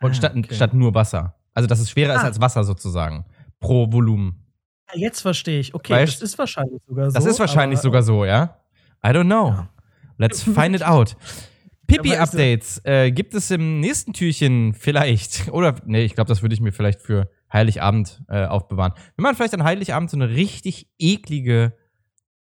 Und 0.00 0.10
Ah, 0.12 0.14
statt, 0.14 0.34
okay. 0.36 0.54
statt 0.54 0.74
nur 0.74 0.94
Wasser. 0.94 1.36
Also, 1.54 1.66
dass 1.66 1.80
es 1.80 1.90
schwerer 1.90 2.14
ist 2.14 2.20
Ah. 2.22 2.26
als 2.26 2.40
Wasser 2.40 2.64
sozusagen. 2.64 3.24
Pro 3.60 3.92
Volumen. 3.92 4.46
Ah, 4.86 4.92
Jetzt 4.96 5.20
verstehe 5.20 5.60
ich. 5.60 5.74
Okay, 5.74 5.92
Weißt- 5.92 6.06
das 6.20 6.22
ist 6.22 6.38
wahrscheinlich 6.38 6.80
sogar 6.86 7.10
so. 7.10 7.14
Das 7.14 7.24
ist 7.26 7.38
wahrscheinlich 7.38 7.78
sogar 7.80 8.02
so, 8.02 8.24
ja? 8.24 8.56
I 9.04 9.08
don't 9.08 9.24
know. 9.26 9.48
Ja. 9.50 9.68
Let's 10.16 10.42
find 10.64 10.74
it 10.74 10.82
out. 10.82 11.12
Ist 11.20 11.48
Pipi-Updates 11.86 12.80
äh, 12.84 13.10
gibt 13.10 13.34
es 13.34 13.50
im 13.50 13.80
nächsten 13.80 14.12
Türchen 14.12 14.74
vielleicht. 14.74 15.48
Oder, 15.52 15.74
nee, 15.86 16.04
ich 16.04 16.14
glaube, 16.14 16.28
das 16.28 16.40
würde 16.40 16.54
ich 16.54 16.60
mir 16.60 16.72
vielleicht 16.72 17.00
für 17.02 17.28
Heiligabend 17.52 18.22
äh, 18.28 18.46
aufbewahren. 18.46 18.92
Wir 19.16 19.22
machen 19.22 19.34
vielleicht 19.36 19.54
an 19.54 19.64
Heiligabend 19.64 20.08
so 20.08 20.16
eine 20.16 20.28
richtig 20.30 20.88
eklige, 20.98 21.76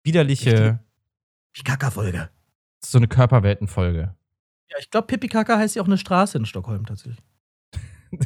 widerliche, 0.04 0.80
Die 1.56 1.62
Kaka-Folge. 1.62 2.28
so 2.84 2.98
eine 2.98 3.08
Körperweltenfolge. 3.08 4.14
Ja, 4.72 4.78
ich 4.80 4.90
glaube, 4.90 5.06
Pipi 5.06 5.28
Kaka 5.28 5.58
heißt 5.58 5.76
ja 5.76 5.82
auch 5.82 5.86
eine 5.86 5.98
Straße 5.98 6.38
in 6.38 6.46
Stockholm 6.46 6.86
tatsächlich. 6.86 7.22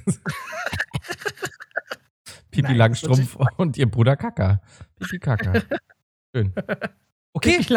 Pipi 2.51 2.63
Nein, 2.63 2.77
Langstrumpf 2.77 3.37
und 3.57 3.77
ihr 3.77 3.91
Bruder 3.91 4.17
Kaka. 4.17 4.61
Pipi 4.97 5.19
Kaka. 5.19 5.61
Schön. 6.35 6.53
Okay. 7.33 7.59
Pipi 7.59 7.75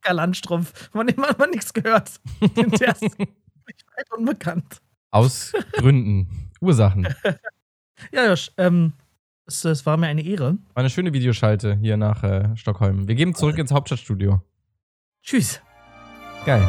Kaka 0.00 0.12
Landstrumpf, 0.12 0.90
von 0.90 1.08
dem 1.08 1.20
hat 1.26 1.38
man 1.38 1.50
nichts 1.50 1.72
gehört. 1.72 2.20
Der 2.56 2.90
ist 2.90 3.02
weit 3.02 4.12
unbekannt. 4.16 4.80
Aus 5.10 5.52
Gründen. 5.72 6.50
Ursachen. 6.60 7.08
Ja, 8.12 8.26
Josh, 8.28 8.52
ähm, 8.56 8.92
es, 9.46 9.64
es 9.64 9.84
war 9.84 9.96
mir 9.96 10.06
eine 10.06 10.22
Ehre. 10.22 10.58
War 10.74 10.80
eine 10.80 10.90
schöne 10.90 11.12
Videoschalte 11.12 11.76
hier 11.76 11.96
nach 11.96 12.22
äh, 12.22 12.56
Stockholm. 12.56 13.08
Wir 13.08 13.14
geben 13.16 13.34
zurück 13.34 13.58
ins 13.58 13.72
Hauptstadtstudio. 13.72 14.42
Tschüss. 15.22 15.60
Geil. 16.44 16.66